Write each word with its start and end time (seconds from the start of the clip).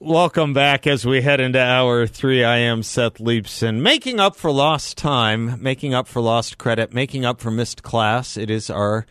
Welcome 0.00 0.52
back 0.52 0.86
as 0.86 1.04
we 1.04 1.22
head 1.22 1.40
into 1.40 1.60
hour 1.60 2.06
three. 2.06 2.44
I 2.44 2.58
am 2.58 2.84
Seth 2.84 3.14
Leibsohn. 3.14 3.80
Making 3.80 4.20
up 4.20 4.36
for 4.36 4.52
lost 4.52 4.96
time, 4.96 5.60
making 5.60 5.92
up 5.92 6.06
for 6.06 6.20
lost 6.22 6.56
credit, 6.56 6.94
making 6.94 7.24
up 7.24 7.40
for 7.40 7.50
missed 7.50 7.82
class. 7.82 8.36
It 8.36 8.48
is 8.48 8.70
our, 8.70 9.06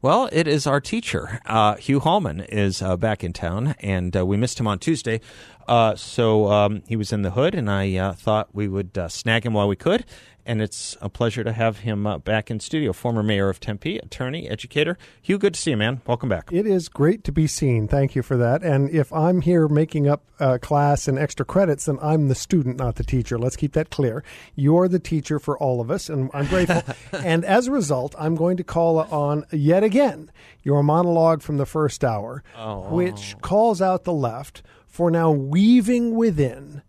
well, 0.00 0.28
it 0.32 0.48
is 0.48 0.66
our 0.66 0.80
teacher. 0.80 1.38
Uh, 1.46 1.76
Hugh 1.76 2.00
Hallman 2.00 2.40
is 2.40 2.82
uh, 2.82 2.96
back 2.96 3.22
in 3.22 3.32
town, 3.32 3.76
and 3.78 4.16
uh, 4.16 4.26
we 4.26 4.36
missed 4.36 4.58
him 4.58 4.66
on 4.66 4.80
Tuesday. 4.80 5.20
Uh, 5.68 5.94
so 5.94 6.50
um, 6.50 6.82
he 6.88 6.96
was 6.96 7.12
in 7.12 7.22
the 7.22 7.30
hood, 7.30 7.54
and 7.54 7.70
I 7.70 7.94
uh, 7.94 8.12
thought 8.12 8.52
we 8.52 8.66
would 8.66 8.98
uh, 8.98 9.06
snag 9.06 9.46
him 9.46 9.52
while 9.52 9.68
we 9.68 9.76
could 9.76 10.04
and 10.44 10.60
it's 10.60 10.96
a 11.00 11.08
pleasure 11.08 11.44
to 11.44 11.52
have 11.52 11.78
him 11.78 12.06
uh, 12.06 12.18
back 12.18 12.50
in 12.50 12.60
studio. 12.60 12.92
Former 12.92 13.22
mayor 13.22 13.48
of 13.48 13.60
Tempe, 13.60 13.98
attorney, 13.98 14.48
educator. 14.48 14.98
Hugh, 15.20 15.38
good 15.38 15.54
to 15.54 15.60
see 15.60 15.70
you, 15.70 15.76
man. 15.76 16.00
Welcome 16.06 16.28
back. 16.28 16.50
It 16.52 16.66
is 16.66 16.88
great 16.88 17.24
to 17.24 17.32
be 17.32 17.46
seen. 17.46 17.88
Thank 17.88 18.16
you 18.16 18.22
for 18.22 18.36
that. 18.36 18.62
And 18.62 18.90
if 18.90 19.12
I'm 19.12 19.40
here 19.40 19.68
making 19.68 20.08
up 20.08 20.24
uh, 20.40 20.58
class 20.58 21.06
and 21.06 21.18
extra 21.18 21.46
credits, 21.46 21.84
then 21.84 21.98
I'm 22.02 22.28
the 22.28 22.34
student, 22.34 22.78
not 22.78 22.96
the 22.96 23.04
teacher. 23.04 23.38
Let's 23.38 23.56
keep 23.56 23.72
that 23.74 23.90
clear. 23.90 24.24
You're 24.54 24.88
the 24.88 24.98
teacher 24.98 25.38
for 25.38 25.56
all 25.58 25.80
of 25.80 25.90
us, 25.90 26.08
and 26.08 26.30
I'm 26.34 26.46
grateful. 26.46 26.82
and 27.12 27.44
as 27.44 27.68
a 27.68 27.72
result, 27.72 28.14
I'm 28.18 28.34
going 28.34 28.56
to 28.56 28.64
call 28.64 28.98
on 28.98 29.46
yet 29.52 29.84
again 29.84 30.30
your 30.62 30.82
monologue 30.82 31.42
from 31.42 31.56
the 31.56 31.66
first 31.66 32.04
hour, 32.04 32.42
oh. 32.56 32.88
which 32.94 33.36
calls 33.40 33.80
out 33.80 34.04
the 34.04 34.12
left 34.12 34.62
for 34.86 35.10
now 35.10 35.30
weaving 35.30 36.14
within 36.14 36.82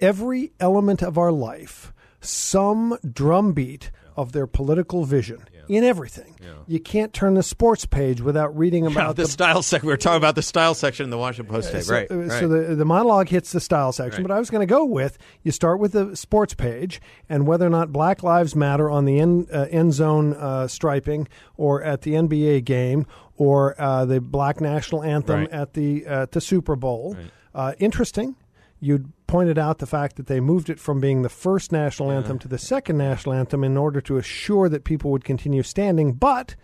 every 0.00 0.52
element 0.60 1.02
of 1.02 1.16
our 1.16 1.32
life 1.32 1.92
some 2.20 2.98
drumbeat 3.10 3.90
of 4.16 4.32
their 4.32 4.46
political 4.46 5.04
vision 5.04 5.44
in 5.68 5.84
everything. 5.84 6.34
You 6.66 6.80
can't 6.80 7.12
turn 7.12 7.34
the 7.34 7.42
sports 7.42 7.86
page 7.86 8.20
without 8.20 8.56
reading 8.56 8.86
about 8.86 9.16
the, 9.16 9.22
the, 9.22 9.28
style 9.28 9.62
section. 9.62 9.86
We 9.86 9.92
were 9.92 9.98
talking 9.98 10.16
about 10.16 10.34
the 10.34 10.42
style 10.42 10.74
section 10.74 11.04
in 11.04 11.10
the 11.10 11.18
Washington 11.18 11.54
Post 11.54 11.68
today, 11.68 11.82
so, 11.82 11.94
right, 11.94 12.10
right? 12.10 12.30
So 12.40 12.48
the 12.48 12.74
the 12.74 12.84
monologue 12.84 13.28
hits 13.28 13.52
the 13.52 13.60
style 13.60 13.92
section, 13.92 14.22
right. 14.22 14.28
but 14.28 14.34
I 14.34 14.38
was 14.38 14.50
going 14.50 14.66
to 14.66 14.70
go 14.70 14.84
with 14.84 15.18
you 15.42 15.52
start 15.52 15.78
with 15.78 15.92
the 15.92 16.16
sports 16.16 16.54
page 16.54 17.00
and 17.28 17.46
whether 17.46 17.66
or 17.66 17.70
not 17.70 17.92
Black 17.92 18.22
Lives 18.22 18.56
Matter 18.56 18.90
on 18.90 19.04
the 19.04 19.18
end 19.20 19.48
uh, 19.52 19.66
end 19.70 19.92
zone 19.94 20.34
uh, 20.34 20.66
striping 20.66 21.28
or 21.56 21.82
at 21.82 22.02
the 22.02 22.12
NBA 22.12 22.64
game 22.64 23.06
or 23.36 23.80
uh, 23.80 24.04
the 24.04 24.20
Black 24.20 24.60
National 24.60 25.02
Anthem 25.02 25.40
right. 25.40 25.50
at 25.50 25.74
the 25.74 26.06
at 26.06 26.32
the 26.32 26.40
Super 26.40 26.76
Bowl. 26.76 27.16
Uh, 27.54 27.74
interesting. 27.78 28.36
You'd 28.80 29.12
pointed 29.28 29.58
out 29.58 29.78
the 29.78 29.86
fact 29.86 30.16
that 30.16 30.26
they 30.26 30.40
moved 30.40 30.68
it 30.68 30.80
from 30.80 31.00
being 31.00 31.22
the 31.22 31.28
first 31.28 31.70
national 31.70 32.10
anthem 32.10 32.36
yeah. 32.36 32.40
to 32.40 32.48
the 32.48 32.58
second 32.58 32.98
national 32.98 33.34
anthem 33.34 33.62
in 33.62 33.76
order 33.76 34.00
to 34.00 34.16
assure 34.16 34.68
that 34.68 34.82
people 34.82 35.12
would 35.12 35.22
continue 35.22 35.62
standing, 35.62 36.14
but 36.14 36.56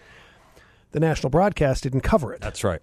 the 0.90 0.98
national 0.98 1.30
broadcast 1.30 1.84
didn't 1.84 2.00
cover 2.00 2.32
it. 2.32 2.40
That's 2.40 2.64
right. 2.64 2.80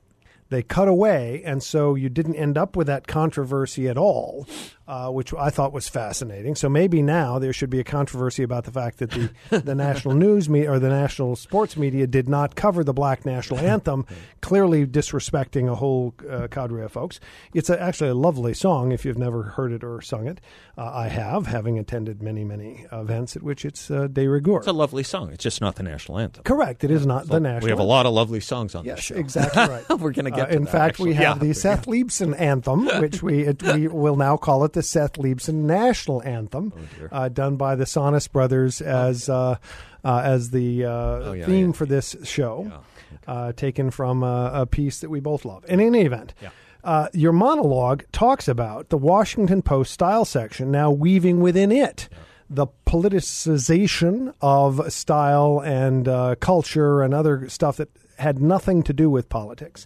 They 0.50 0.64
cut 0.64 0.88
away, 0.88 1.42
and 1.46 1.64
so 1.64 1.96
you 1.96 2.10
didn't 2.10 2.36
end 2.36 2.58
up 2.58 2.76
with 2.76 2.88
that 2.88 3.08
controversy 3.08 3.88
at 3.88 3.98
all 3.98 4.48
uh, 4.92 5.10
which 5.10 5.34
I 5.34 5.50
thought 5.50 5.72
was 5.72 5.88
fascinating. 5.88 6.54
So 6.54 6.68
maybe 6.68 7.02
now 7.02 7.40
there 7.40 7.54
should 7.54 7.70
be 7.70 7.80
a 7.80 7.84
controversy 7.84 8.44
about 8.44 8.66
the 8.66 8.74
fact 8.74 8.98
that 8.98 9.12
the, 9.12 9.32
the 9.62 9.74
national 9.74 10.16
news 10.16 10.50
media 10.50 10.70
or 10.70 10.80
the 10.80 10.90
national 10.90 11.38
sports 11.38 11.78
media 11.78 12.06
did 12.08 12.28
not 12.28 12.56
cover 12.56 12.84
the 12.84 12.92
Black 12.92 13.26
National 13.26 13.60
Anthem, 13.72 14.06
clearly 14.42 14.86
disrespecting 14.86 15.72
a 15.72 15.76
whole 15.76 16.14
uh, 16.30 16.50
cadre 16.50 16.84
of 16.84 16.92
folks. 16.92 17.22
It's 17.54 17.70
a, 17.70 17.82
actually 17.82 18.10
a 18.10 18.16
lovely 18.16 18.54
song 18.54 18.92
if 18.92 19.06
you've 19.06 19.18
never 19.18 19.44
heard 19.44 19.72
it 19.72 19.82
or 19.82 20.02
sung 20.02 20.28
it. 20.28 20.42
Uh, 20.78 20.92
I 20.94 21.08
have, 21.08 21.48
having 21.48 21.80
attended 21.80 22.22
many, 22.22 22.44
many 22.44 22.86
events 22.92 23.38
at 23.38 23.44
which 23.44 23.64
it's 23.64 23.90
uh, 23.90 24.08
de 24.08 24.28
rigueur. 24.28 24.58
It's 24.58 24.68
a 24.68 24.74
lovely 24.74 25.04
song. 25.04 25.32
It's 25.32 25.44
just 25.44 25.62
not 25.62 25.76
the 25.76 25.84
national 25.84 26.20
anthem. 26.20 26.44
Correct. 26.44 26.84
It 26.84 26.92
is 26.92 27.06
not 27.06 27.28
so 27.28 27.34
the 27.34 27.40
national. 27.40 27.68
We 27.68 27.70
have 27.70 27.80
a 27.80 27.84
lot 27.84 28.06
of 28.06 28.12
lovely 28.12 28.42
songs 28.42 28.76
on 28.76 28.84
yes, 28.84 28.98
this 28.98 29.06
show. 29.06 29.16
exactly 29.16 29.68
right. 29.68 29.90
We're 30.00 30.12
going 30.12 30.26
to 30.26 30.32
get. 30.32 30.52
Uh, 30.52 30.56
in 30.56 30.64
that, 30.66 30.72
fact, 30.72 30.90
actually. 30.96 31.10
we 31.12 31.16
have 31.16 31.38
yeah. 31.38 31.48
the 31.48 31.54
Seth 31.54 31.86
Leibsohn 31.86 32.38
anthem, 32.38 32.88
which 33.00 33.24
we 33.24 33.44
it, 33.44 33.64
we 33.64 33.88
will 33.88 34.18
now 34.18 34.36
call 34.36 34.66
it 34.66 34.74
the 34.74 34.81
Seth 34.84 35.14
Leibsohn 35.14 35.66
national 35.66 36.22
anthem, 36.24 36.74
oh 36.76 37.08
uh, 37.12 37.30
done 37.30 37.56
by 37.56 37.76
the 37.76 37.86
Sonus 37.86 38.32
Brothers 38.32 38.82
as 38.82 39.30
uh, 39.30 39.58
uh, 40.04 40.22
as 40.24 40.52
the 40.52 40.86
uh, 40.86 40.90
oh, 40.90 41.34
yeah, 41.34 41.46
theme 41.46 41.68
yeah. 41.68 41.74
for 41.74 41.86
this 41.86 42.16
show, 42.24 42.68
yeah. 42.70 42.80
Uh, 43.28 43.52
taken 43.52 43.92
from 43.92 44.24
a, 44.24 44.52
a, 44.54 44.66
piece 44.66 45.00
that 45.00 45.10
we 45.10 45.20
both 45.20 45.46
love. 45.46 45.66
In 45.68 45.80
any 45.80 46.02
event. 46.02 46.34
Uh, 46.84 47.08
your 47.14 47.32
monologue 47.32 48.04
talks 48.12 48.48
about 48.48 48.90
the 48.90 48.98
Washington 48.98 49.62
Post 49.62 49.92
style 49.94 50.26
section 50.26 50.72
now 50.72 50.90
weaving 50.90 51.40
within 51.40 51.72
it 51.72 52.10
the 52.50 52.66
politicization 52.88 54.34
of 54.42 54.92
style 54.92 55.62
and 55.64 56.40
culture 56.40 57.04
and 57.04 57.14
other 57.14 57.48
stuff 57.50 57.78
that 57.78 57.90
had 58.18 58.42
nothing 58.42 58.82
to 58.82 58.94
do 58.94 59.12
with 59.12 59.30
politics 59.30 59.86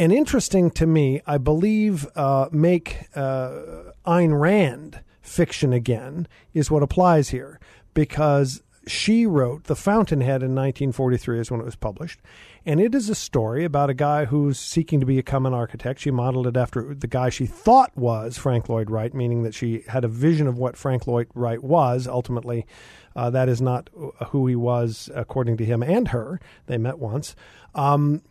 and 0.00 0.14
interesting 0.14 0.70
to 0.72 0.86
me, 0.86 1.20
I 1.26 1.36
believe, 1.36 2.06
uh, 2.16 2.48
make 2.50 3.08
uh, 3.14 3.89
Ayn 4.06 4.38
Rand 4.40 5.00
fiction 5.20 5.72
again 5.72 6.26
is 6.54 6.70
what 6.70 6.82
applies 6.82 7.30
here 7.30 7.60
because 7.94 8.62
she 8.86 9.26
wrote 9.26 9.64
The 9.64 9.76
Fountainhead 9.76 10.42
in 10.42 10.54
1943 10.54 11.40
is 11.40 11.50
when 11.50 11.60
it 11.60 11.64
was 11.64 11.76
published. 11.76 12.20
And 12.66 12.80
it 12.80 12.94
is 12.94 13.08
a 13.08 13.14
story 13.14 13.64
about 13.64 13.90
a 13.90 13.94
guy 13.94 14.26
who's 14.26 14.58
seeking 14.58 15.00
to 15.00 15.06
become 15.06 15.46
an 15.46 15.54
architect. 15.54 16.00
She 16.00 16.10
modeled 16.10 16.46
it 16.46 16.56
after 16.56 16.94
the 16.94 17.06
guy 17.06 17.30
she 17.30 17.46
thought 17.46 17.96
was 17.96 18.36
Frank 18.36 18.68
Lloyd 18.68 18.90
Wright, 18.90 19.14
meaning 19.14 19.42
that 19.44 19.54
she 19.54 19.84
had 19.88 20.04
a 20.04 20.08
vision 20.08 20.46
of 20.46 20.58
what 20.58 20.76
Frank 20.76 21.06
Lloyd 21.06 21.28
Wright 21.34 21.62
was. 21.62 22.06
Ultimately, 22.06 22.66
uh, 23.14 23.30
that 23.30 23.48
is 23.48 23.60
not 23.60 23.90
who 24.28 24.46
he 24.46 24.56
was, 24.56 25.10
according 25.14 25.56
to 25.58 25.64
him 25.64 25.82
and 25.82 26.08
her. 26.08 26.40
They 26.66 26.78
met 26.78 26.98
once. 26.98 27.34
Um, 27.74 28.22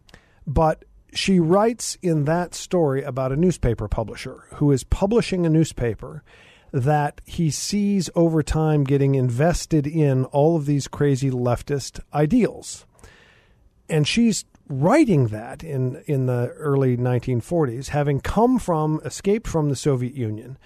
but 0.45 0.83
she 1.13 1.39
writes 1.39 1.97
in 2.01 2.25
that 2.25 2.53
story 2.53 3.03
about 3.03 3.31
a 3.31 3.35
newspaper 3.37 3.87
publisher 3.87 4.45
who 4.55 4.71
is 4.71 4.83
publishing 4.83 5.45
a 5.45 5.49
newspaper 5.49 6.23
that 6.71 7.21
he 7.25 7.49
sees 7.49 8.09
over 8.15 8.43
time 8.43 8.83
getting 8.83 9.15
invested 9.15 9.87
in 9.87 10.25
all 10.25 10.55
of 10.55 10.65
these 10.65 10.87
crazy 10.87 11.31
leftist 11.31 11.99
ideals. 12.13 12.85
And 13.89 14.07
she's 14.07 14.45
writing 14.67 15.27
that 15.27 15.63
in, 15.63 16.03
in 16.05 16.27
the 16.27 16.49
early 16.57 16.95
1940s, 16.95 17.89
having 17.89 18.19
come 18.19 18.59
from, 18.59 19.01
escaped 19.03 19.47
from 19.47 19.69
the 19.69 19.75
Soviet 19.75 20.13
Union, 20.13 20.57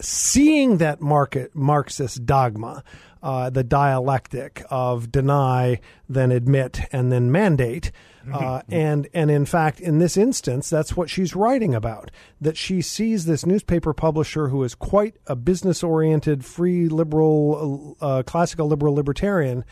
seeing 0.00 0.78
that 0.78 1.00
market 1.00 1.54
Marxist 1.54 2.24
dogma, 2.24 2.82
uh, 3.22 3.50
the 3.50 3.64
dialectic 3.64 4.64
of 4.70 5.10
deny, 5.10 5.80
then 6.08 6.30
admit, 6.30 6.80
and 6.92 7.10
then 7.10 7.32
mandate, 7.32 7.90
uh, 8.32 8.62
and 8.68 9.08
and 9.14 9.30
in 9.30 9.46
fact, 9.46 9.80
in 9.80 9.98
this 9.98 10.16
instance, 10.16 10.68
that's 10.68 10.96
what 10.96 11.08
she's 11.08 11.34
writing 11.34 11.74
about. 11.74 12.10
That 12.40 12.56
she 12.56 12.82
sees 12.82 13.24
this 13.24 13.46
newspaper 13.46 13.94
publisher 13.94 14.48
who 14.48 14.62
is 14.62 14.74
quite 14.74 15.16
a 15.26 15.34
business-oriented, 15.34 16.44
free 16.44 16.88
liberal, 16.88 17.96
uh, 18.00 18.22
classical 18.24 18.68
liberal 18.68 18.94
libertarian, 18.94 19.64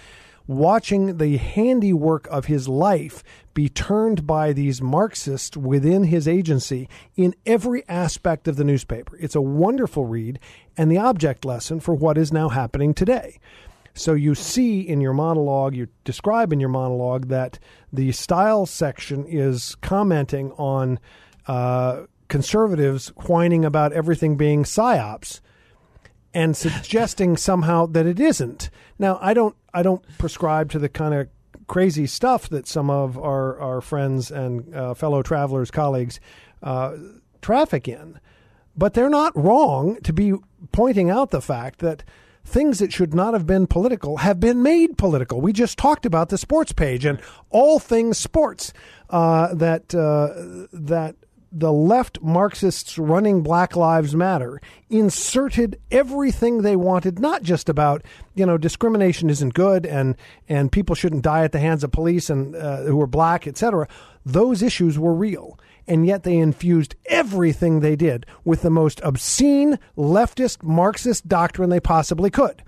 watching 0.46 1.18
the 1.18 1.36
handiwork 1.36 2.26
of 2.28 2.46
his 2.46 2.68
life 2.68 3.22
be 3.54 3.68
turned 3.68 4.26
by 4.26 4.52
these 4.52 4.82
Marxists 4.82 5.56
within 5.56 6.04
his 6.04 6.28
agency 6.28 6.88
in 7.16 7.34
every 7.44 7.86
aspect 7.88 8.46
of 8.46 8.56
the 8.56 8.64
newspaper. 8.64 9.16
It's 9.18 9.34
a 9.34 9.40
wonderful 9.40 10.04
read 10.04 10.38
and 10.76 10.90
the 10.90 10.98
object 10.98 11.44
lesson 11.44 11.80
for 11.80 11.94
what 11.94 12.18
is 12.18 12.32
now 12.32 12.48
happening 12.48 12.94
today. 12.94 13.38
So 13.94 14.12
you 14.12 14.34
see 14.34 14.80
in 14.82 15.00
your 15.00 15.14
monologue, 15.14 15.74
you 15.74 15.88
describe 16.04 16.52
in 16.52 16.60
your 16.60 16.68
monologue 16.68 17.28
that 17.28 17.58
the 17.90 18.12
style 18.12 18.66
section 18.66 19.24
is 19.26 19.74
commenting 19.76 20.52
on 20.52 21.00
uh, 21.46 22.02
conservatives 22.28 23.08
whining 23.26 23.64
about 23.64 23.94
everything 23.94 24.36
being 24.36 24.64
psyops 24.64 25.40
and 26.34 26.54
suggesting 26.54 27.38
somehow 27.38 27.86
that 27.86 28.04
it 28.04 28.20
isn't. 28.20 28.68
Now, 28.98 29.18
I 29.22 29.32
don't, 29.32 29.56
I 29.76 29.82
don't 29.82 30.02
prescribe 30.16 30.70
to 30.72 30.78
the 30.78 30.88
kind 30.88 31.12
of 31.12 31.28
crazy 31.66 32.06
stuff 32.06 32.48
that 32.48 32.66
some 32.66 32.88
of 32.88 33.18
our, 33.18 33.60
our 33.60 33.80
friends 33.82 34.30
and 34.30 34.74
uh, 34.74 34.94
fellow 34.94 35.22
travelers, 35.22 35.70
colleagues, 35.70 36.18
uh, 36.62 36.96
traffic 37.42 37.86
in. 37.86 38.18
But 38.74 38.94
they're 38.94 39.10
not 39.10 39.36
wrong 39.36 39.98
to 40.04 40.14
be 40.14 40.32
pointing 40.72 41.10
out 41.10 41.30
the 41.30 41.42
fact 41.42 41.80
that 41.80 42.04
things 42.42 42.78
that 42.78 42.90
should 42.90 43.12
not 43.12 43.34
have 43.34 43.46
been 43.46 43.66
political 43.66 44.18
have 44.18 44.40
been 44.40 44.62
made 44.62 44.96
political. 44.96 45.42
We 45.42 45.52
just 45.52 45.76
talked 45.76 46.06
about 46.06 46.30
the 46.30 46.38
sports 46.38 46.72
page 46.72 47.04
and 47.04 47.20
all 47.50 47.78
things 47.78 48.16
sports 48.16 48.72
uh, 49.10 49.54
that 49.54 49.94
uh, 49.94 50.68
that 50.72 51.16
the 51.58 51.72
left 51.72 52.20
Marxists 52.20 52.98
running 52.98 53.42
Black 53.42 53.76
Lives 53.76 54.14
Matter 54.14 54.60
inserted 54.90 55.80
everything 55.90 56.60
they 56.60 56.76
wanted, 56.76 57.18
not 57.18 57.42
just 57.42 57.68
about 57.68 58.04
you 58.34 58.44
know 58.44 58.58
discrimination 58.58 59.30
isn't 59.30 59.54
good 59.54 59.86
and 59.86 60.16
and 60.48 60.70
people 60.70 60.94
shouldn't 60.94 61.22
die 61.22 61.44
at 61.44 61.52
the 61.52 61.58
hands 61.58 61.82
of 61.82 61.92
police 61.92 62.28
and 62.28 62.54
uh, 62.54 62.82
who 62.82 63.00
are 63.00 63.06
black, 63.06 63.46
etc. 63.46 63.88
Those 64.24 64.62
issues 64.62 64.98
were 64.98 65.14
real, 65.14 65.58
and 65.86 66.06
yet 66.06 66.24
they 66.24 66.36
infused 66.36 66.94
everything 67.06 67.80
they 67.80 67.96
did 67.96 68.26
with 68.44 68.60
the 68.60 68.70
most 68.70 69.00
obscene 69.02 69.78
leftist 69.96 70.62
Marxist 70.62 71.26
doctrine 71.26 71.70
they 71.70 71.80
possibly 71.80 72.28
could. 72.28 72.62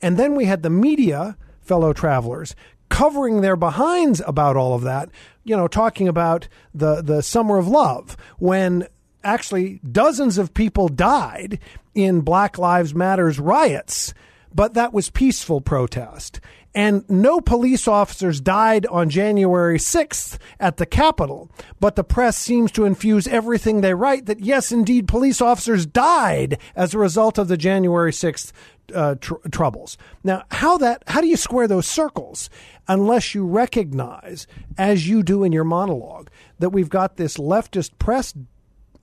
And 0.00 0.16
then 0.16 0.36
we 0.36 0.44
had 0.44 0.62
the 0.62 0.70
media, 0.70 1.36
fellow 1.60 1.92
travelers, 1.92 2.54
covering 2.88 3.40
their 3.40 3.56
behinds 3.56 4.22
about 4.26 4.56
all 4.56 4.74
of 4.74 4.82
that, 4.82 5.10
you 5.48 5.56
know, 5.56 5.68
talking 5.68 6.08
about 6.08 6.48
the, 6.74 7.02
the 7.02 7.22
summer 7.22 7.56
of 7.58 7.66
love 7.66 8.16
when 8.38 8.86
actually 9.24 9.80
dozens 9.90 10.38
of 10.38 10.54
people 10.54 10.88
died 10.88 11.58
in 11.94 12.20
Black 12.20 12.58
Lives 12.58 12.94
Matters 12.94 13.40
riots, 13.40 14.14
but 14.54 14.74
that 14.74 14.92
was 14.92 15.10
peaceful 15.10 15.60
protest. 15.60 16.40
And 16.74 17.08
no 17.08 17.40
police 17.40 17.88
officers 17.88 18.40
died 18.40 18.86
on 18.86 19.08
January 19.10 19.78
6th 19.78 20.38
at 20.60 20.76
the 20.76 20.86
Capitol, 20.86 21.50
but 21.80 21.96
the 21.96 22.04
press 22.04 22.36
seems 22.36 22.70
to 22.72 22.84
infuse 22.84 23.26
everything 23.26 23.80
they 23.80 23.94
write 23.94 24.26
that 24.26 24.40
yes, 24.40 24.70
indeed, 24.70 25.08
police 25.08 25.40
officers 25.40 25.86
died 25.86 26.58
as 26.76 26.94
a 26.94 26.98
result 26.98 27.38
of 27.38 27.48
the 27.48 27.56
January 27.56 28.12
6th 28.12 28.52
uh, 28.94 29.16
tr- 29.16 29.34
troubles. 29.50 29.96
Now, 30.24 30.44
how 30.50 30.78
that 30.78 31.02
how 31.06 31.20
do 31.20 31.26
you 31.26 31.36
square 31.36 31.68
those 31.68 31.86
circles 31.86 32.50
unless 32.86 33.34
you 33.34 33.46
recognize, 33.46 34.46
as 34.76 35.08
you 35.08 35.22
do 35.22 35.44
in 35.44 35.52
your 35.52 35.64
monologue, 35.64 36.30
that 36.58 36.70
we've 36.70 36.88
got 36.88 37.16
this 37.16 37.36
leftist 37.36 37.98
press 37.98 38.34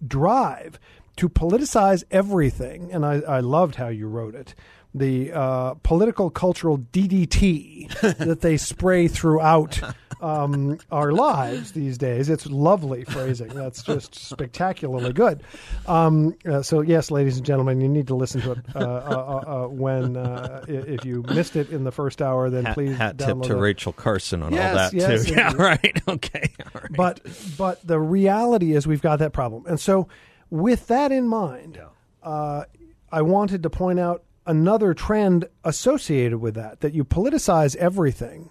drive 0.06 0.80
to 1.18 1.30
politicize 1.30 2.04
everything? 2.12 2.92
And 2.92 3.06
I, 3.06 3.22
I 3.22 3.40
loved 3.40 3.76
how 3.76 3.88
you 3.90 4.08
wrote 4.08 4.36
it. 4.36 4.56
The 4.98 5.34
uh, 5.34 5.74
political 5.84 6.30
cultural 6.30 6.78
DDT 6.78 8.18
that 8.18 8.42
they 8.42 8.58
spray 8.58 9.08
throughout 9.08 9.82
um, 10.22 10.80
our 10.92 11.12
lives 11.12 11.74
these 11.74 11.98
days. 11.98 12.30
It's 12.30 12.46
lovely 12.48 13.04
phrasing. 13.04 13.50
That's 13.50 13.84
just 13.84 14.16
spectacularly 14.16 15.14
good. 15.14 15.44
Um, 15.88 16.36
uh, 16.46 16.62
so, 16.62 16.82
yes, 16.82 17.12
ladies 17.12 17.38
and 17.38 17.46
gentlemen, 17.46 17.82
you 17.82 17.88
need 17.88 18.08
to 18.08 18.16
listen 18.16 18.42
to 18.42 18.54
it 18.54 18.60
uh, 18.76 18.80
uh, 18.80 18.84
uh, 18.84 19.66
uh 19.66 19.68
when, 19.68 20.18
uh, 20.18 20.66
if 20.68 21.06
you 21.06 21.24
missed 21.30 21.56
it 21.56 21.70
in 21.70 21.84
the 21.84 21.92
first 21.92 22.22
hour, 22.22 22.50
then 22.50 22.66
hat, 22.66 22.74
please 22.74 22.98
hat 22.98 23.18
tip 23.18 23.42
to 23.44 23.58
it. 23.58 23.60
Rachel 23.60 23.94
Carson 23.94 24.42
on 24.42 24.54
yes, 24.54 24.70
all 24.70 24.76
that 24.76 24.94
yes, 24.94 25.26
too. 25.26 25.34
Yeah, 25.36 25.54
right. 25.54 26.02
Okay. 26.08 26.54
Right. 26.74 26.92
But 26.92 27.22
but 27.58 27.86
the 27.86 28.00
reality 28.00 28.74
is 28.74 28.88
we've 28.88 29.02
got 29.02 29.20
that 29.20 29.34
problem, 29.34 29.66
and 29.66 29.80
so 29.80 30.08
with 30.50 30.88
that 30.88 31.12
in 31.12 31.28
mind, 31.28 31.80
I 32.24 33.22
wanted 33.22 33.64
to 33.64 33.70
point 33.70 34.00
out 34.00 34.24
another 34.46 34.94
trend 34.94 35.48
associated 35.64 36.38
with 36.38 36.56
that 36.56 36.82
that 36.82 36.94
you 36.94 37.04
politicize 37.04 37.76
everything 37.78 38.50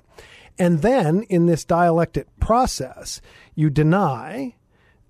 and 0.58 0.82
then 0.82 1.22
in 1.24 1.46
this 1.46 1.64
dialectic 1.64 2.26
process, 2.38 3.20
you 3.54 3.70
deny, 3.70 4.54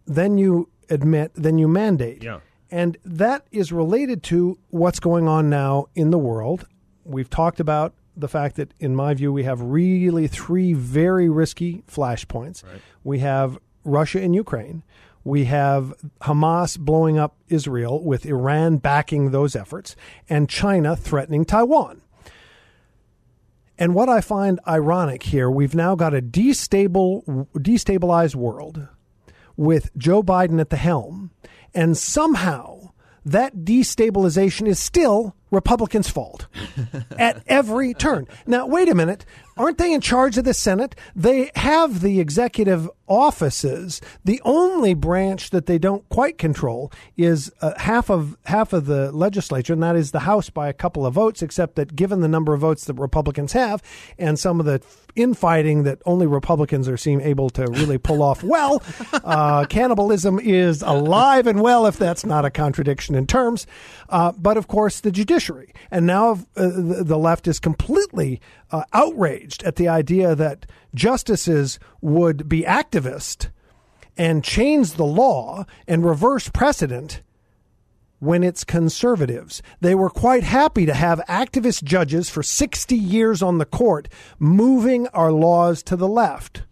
then 0.07 0.39
you 0.39 0.71
admit, 0.89 1.33
then 1.35 1.59
you 1.59 1.69
mandate. 1.69 2.23
Yeah. 2.23 2.41
And 2.71 2.97
that 3.05 3.47
is 3.53 3.73
related 3.73 4.23
to 4.25 4.59
what's 4.71 5.01
going 5.01 5.29
on 5.29 5.51
now 5.51 5.87
in 5.95 6.11
the 6.11 6.19
world. 6.19 6.67
We've 7.05 7.29
talked 7.29 7.61
about 7.61 7.95
the 8.17 8.29
fact 8.29 8.57
that, 8.57 8.73
in 8.81 8.97
my 8.97 9.13
view, 9.15 9.33
we 9.33 9.43
have 9.45 9.61
really 9.61 10.27
three 10.29 10.73
very 10.73 11.29
risky 11.29 11.83
flashpoints. 11.91 12.65
Right. 12.65 12.81
We 13.03 13.19
have 13.19 13.59
Russia 13.85 14.23
and 14.23 14.35
Ukraine. 14.35 14.83
We 15.25 15.47
have 15.47 15.95
Hamas 16.21 16.79
blowing 16.79 17.19
up 17.19 17.37
Israel 17.49 18.05
with 18.05 18.27
Iran 18.27 18.77
backing 18.77 19.31
those 19.31 19.57
efforts, 19.57 19.97
and 20.29 20.49
China 20.49 20.95
threatening 20.95 21.45
Taiwan. 21.45 22.03
And 23.79 23.95
what 23.95 24.09
I 24.09 24.21
find 24.21 24.61
ironic 24.69 25.25
here, 25.25 25.51
we've 25.51 25.75
now 25.75 25.95
got 25.95 26.15
a 26.15 26.23
destable, 26.23 27.49
destabilized 27.55 28.37
world 28.37 28.87
with 29.57 29.91
Joe 29.97 30.23
Biden 30.23 30.61
at 30.61 30.71
the 30.71 30.77
helm, 30.77 31.31
and 31.75 31.97
somehow 31.97 32.91
that 33.25 33.57
destabilization 33.59 34.69
is 34.69 34.79
still 34.79 35.35
Republicans' 35.51 36.11
fault 36.11 36.47
at 37.19 37.43
every 37.47 37.95
turn. 37.95 38.29
Now, 38.47 38.67
wait 38.67 38.89
a 38.89 38.95
minute. 38.95 39.25
Aren't 39.57 39.79
they 39.79 39.93
in 39.93 40.01
charge 40.01 40.37
of 40.37 40.45
the 40.45 40.55
Senate? 40.55 40.97
They 41.15 41.51
have 41.55 42.01
the 42.01 42.19
executive 42.21 42.91
offices. 43.07 44.01
The 44.25 44.41
only 44.45 44.95
branch 44.95 45.51
that 45.51 45.67
they 45.67 45.79
don't 45.79 46.09
quite 46.09 46.39
control 46.39 46.91
is 47.17 47.53
uh, 47.61 47.73
half 47.79 48.11
of 48.11 48.37
half 48.47 48.73
of 48.73 48.87
the 48.87 49.13
legislature, 49.13 49.73
and 49.73 49.83
that 49.83 49.97
is 49.97 50.11
the 50.11 50.21
House 50.21 50.51
by 50.51 50.69
a 50.69 50.73
couple 50.73 51.07
of 51.07 51.15
votes. 51.15 51.43
Except 51.43 51.77
that, 51.77 51.95
given 51.95 52.21
the 52.21 52.29
number 52.29 52.55
of 52.55 52.61
votes 52.61 52.85
that 52.87 52.95
Republicans 52.95 53.53
have, 53.53 53.83
and 54.19 54.39
some 54.39 54.59
of 54.59 54.67
the 54.67 54.81
infighting 55.15 55.85
that 55.85 56.01
only 56.07 56.27
Republicans 56.27 56.89
are 56.89 56.97
seem 56.97 57.21
able 57.21 57.51
to 57.51 57.65
really 57.67 57.99
pull 57.99 58.23
off 58.23 58.43
well, 58.43 58.83
uh, 59.13 59.65
cannibalism 59.67 60.41
is 60.41 60.83
alive 60.83 61.47
and 61.47 61.61
well. 61.61 61.87
If 61.87 61.99
that's 61.99 62.25
not 62.25 62.45
a 62.45 62.51
contradiction 62.51 63.15
in 63.15 63.27
terms, 63.27 63.67
uh, 64.09 64.33
but 64.33 64.57
of 64.57 64.67
course 64.67 65.01
the 65.01 65.13
judiciary, 65.13 65.73
and 65.91 66.07
now 66.07 66.33
uh, 66.57 66.69
the, 66.69 67.05
the 67.05 67.19
left 67.19 67.47
is 67.47 67.61
completely 67.61 68.41
uh, 68.75 68.85
outraged 68.93 69.63
at 69.63 69.77
the 69.77 69.87
idea 69.87 70.35
that 70.35 70.67
justices 70.95 71.79
would 72.01 72.49
be 72.49 72.63
activist 72.63 73.51
and 74.17 74.43
change 74.43 74.93
the 74.93 75.05
law 75.05 75.65
and 75.87 76.05
reverse 76.05 76.49
precedent 76.49 77.23
when 78.19 78.43
it's 78.43 78.65
conservatives. 78.65 79.63
They 79.81 79.95
were 79.95 80.11
quite 80.11 80.43
happy 80.43 80.87
to 80.87 80.95
have 80.95 81.21
activist 81.29 81.85
judges 81.85 82.29
for 82.29 82.43
60 82.43 82.97
years 82.97 83.43
on 83.43 83.59
the 83.59 83.65
court 83.65 84.09
moving 84.41 85.07
our 85.09 85.31
laws 85.31 85.83
to 85.85 85.95
the 85.95 86.09
left. 86.09 86.65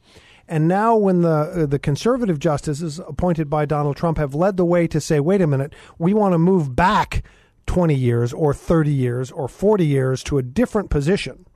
And 0.48 0.66
now, 0.66 0.96
when 0.96 1.22
the 1.22 1.28
uh, 1.28 1.66
the 1.66 1.78
conservative 1.78 2.38
justices 2.38 2.98
appointed 2.98 3.48
by 3.48 3.64
Donald 3.64 3.96
Trump 3.96 4.18
have 4.18 4.34
led 4.34 4.56
the 4.56 4.66
way 4.66 4.86
to 4.88 5.00
say, 5.00 5.20
"Wait 5.20 5.40
a 5.40 5.46
minute, 5.46 5.72
we 5.98 6.12
want 6.12 6.34
to 6.34 6.38
move 6.38 6.74
back 6.74 7.22
20 7.66 7.94
years, 7.94 8.32
or 8.32 8.52
30 8.52 8.92
years, 8.92 9.30
or 9.30 9.46
40 9.46 9.86
years 9.86 10.22
to 10.24 10.36
a 10.36 10.42
different 10.42 10.90
position," 10.90 11.46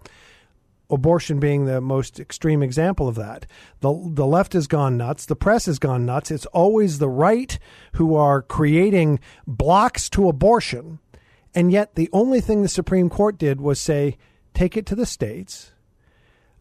abortion 0.91 1.41
being 1.41 1.65
the 1.65 1.81
most 1.81 2.21
extreme 2.21 2.63
example 2.63 3.09
of 3.09 3.17
that. 3.17 3.47
The 3.81 3.93
the 4.13 4.27
left 4.27 4.53
has 4.53 4.67
gone 4.67 4.97
nuts, 4.97 5.27
the 5.27 5.37
press 5.37 5.67
has 5.67 5.79
gone 5.79 6.07
nuts. 6.07 6.31
It's 6.31 6.47
always 6.47 6.99
the 6.99 7.09
right 7.09 7.59
who 7.93 8.15
are 8.15 8.43
creating 8.43 9.21
blocks 9.47 10.09
to 10.11 10.29
abortion. 10.29 10.99
And 11.55 11.73
yet 11.73 11.95
the 11.95 12.11
only 12.13 12.41
thing 12.41 12.63
the 12.63 12.69
Supreme 12.69 13.09
Court 13.09 13.39
did 13.39 13.61
was 13.61 13.81
say 13.81 14.19
take 14.55 14.77
it 14.77 14.87
to 14.87 14.95
the 14.95 15.07
states. 15.07 15.73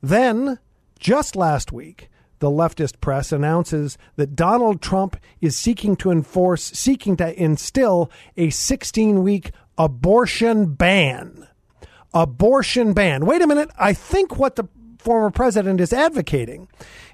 Then 0.01 0.59
just 0.99 1.35
last 1.35 1.71
week 1.71 2.09
the 2.39 2.49
leftist 2.49 2.99
press 3.01 3.31
announces 3.31 3.97
that 4.15 4.35
Donald 4.35 4.81
Trump 4.81 5.17
is 5.41 5.57
seeking 5.57 5.95
to 5.97 6.11
enforce 6.11 6.63
seeking 6.63 7.17
to 7.17 7.41
instill 7.41 8.11
a 8.37 8.49
16 8.49 9.23
week 9.23 9.51
abortion 9.77 10.73
ban 10.73 11.47
abortion 12.15 12.93
ban. 12.93 13.25
Wait 13.25 13.41
a 13.41 13.47
minute. 13.47 13.69
I 13.77 13.93
think 13.93 14.37
what 14.37 14.55
the 14.55 14.67
former 14.97 15.29
president 15.29 15.79
is 15.79 15.93
advocating 15.93 16.67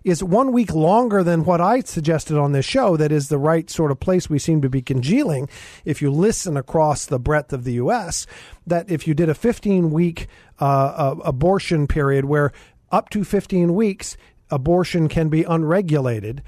is 0.06 0.24
one 0.24 0.54
week 0.54 0.74
longer 0.74 1.24
than 1.24 1.44
what 1.44 1.60
I 1.60 1.82
suggested 1.82 2.38
on 2.38 2.54
this 2.54 2.66
show. 2.66 2.96
That 2.96 3.12
is 3.12 3.28
the 3.28 3.38
right 3.38 3.70
sort 3.70 3.92
of 3.92 4.00
place 4.00 4.30
we 4.30 4.40
seem 4.40 4.62
to 4.62 4.70
be 4.70 4.82
congealing. 4.82 5.50
If 5.84 6.02
you 6.02 6.10
listen 6.12 6.56
across 6.56 7.06
the 7.06 7.20
breadth 7.20 7.52
of 7.52 7.66
the 7.66 7.74
U.S., 7.74 8.26
that 8.66 8.90
if 8.90 9.08
you 9.08 9.14
did 9.14 9.28
a 9.28 9.36
15 9.36 9.92
week 9.92 10.28
uh, 10.60 10.66
uh, 10.66 11.16
abortion 11.26 11.86
period 11.86 12.26
where 12.26 12.54
up 12.92 13.10
to 13.10 13.24
15 13.24 13.76
weeks 13.76 14.16
abortion 14.50 15.10
can 15.10 15.30
be 15.30 15.44
unregulated, 15.44 16.42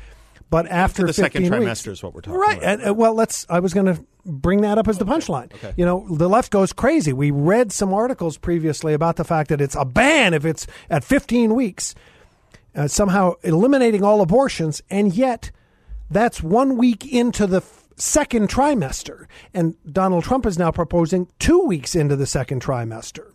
but 0.53 0.67
after 0.67 1.07
the 1.07 1.13
second 1.13 1.45
weeks, 1.45 1.55
trimester 1.55 1.91
is 1.91 2.03
what 2.03 2.13
we're 2.13 2.21
talking 2.21 2.39
right. 2.39 2.57
about. 2.59 2.77
Right. 2.77 2.87
Uh, 2.89 2.93
well, 2.93 3.15
let's. 3.15 3.43
I 3.49 3.59
was 3.59 3.73
going 3.73 3.87
to 3.87 4.05
bring 4.23 4.61
that 4.61 4.77
up 4.77 4.87
as 4.87 4.99
the 4.99 5.05
punchline. 5.05 5.51
Okay. 5.51 5.73
You 5.75 5.83
know, 5.83 6.05
the 6.07 6.29
left 6.29 6.51
goes 6.51 6.71
crazy. 6.71 7.11
We 7.11 7.31
read 7.31 7.71
some 7.71 7.91
articles 7.91 8.37
previously 8.37 8.93
about 8.93 9.15
the 9.15 9.23
fact 9.23 9.49
that 9.49 9.59
it's 9.59 9.73
a 9.73 9.83
ban 9.83 10.35
if 10.35 10.45
it's 10.45 10.67
at 10.91 11.03
15 11.03 11.55
weeks, 11.55 11.95
uh, 12.75 12.87
somehow 12.87 13.33
eliminating 13.41 14.03
all 14.03 14.21
abortions, 14.21 14.83
and 14.91 15.15
yet 15.15 15.49
that's 16.11 16.43
one 16.43 16.77
week 16.77 17.11
into 17.11 17.47
the 17.47 17.57
f- 17.57 17.85
second 17.97 18.47
trimester, 18.47 19.25
and 19.55 19.73
Donald 19.91 20.23
Trump 20.23 20.45
is 20.45 20.59
now 20.59 20.69
proposing 20.69 21.29
two 21.39 21.61
weeks 21.61 21.95
into 21.95 22.15
the 22.15 22.27
second 22.27 22.61
trimester. 22.61 23.31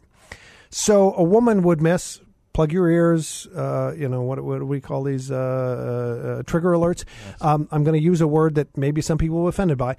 So 0.71 1.15
a 1.15 1.25
woman 1.25 1.63
would 1.65 1.83
miss 1.83 2.21
plug 2.59 2.73
your 2.73 2.91
ears. 2.91 3.47
Uh, 3.55 3.95
you 3.97 4.09
know 4.09 4.23
what, 4.23 4.43
what 4.43 4.59
do 4.59 4.65
we 4.65 4.81
call 4.81 5.05
these 5.05 5.31
uh, 5.31 5.37
uh, 5.37 6.29
uh 6.29 6.43
trigger 6.43 6.71
alerts? 6.71 7.05
Yes. 7.25 7.37
Um, 7.41 7.69
I'm 7.71 7.85
going 7.85 7.95
to 7.95 8.03
use 8.03 8.21
a 8.21 8.27
word 8.27 8.57
that 8.57 8.77
maybe 8.77 9.01
some 9.01 9.17
people 9.17 9.45
be 9.45 9.49
offended 9.49 9.79
by. 9.79 9.95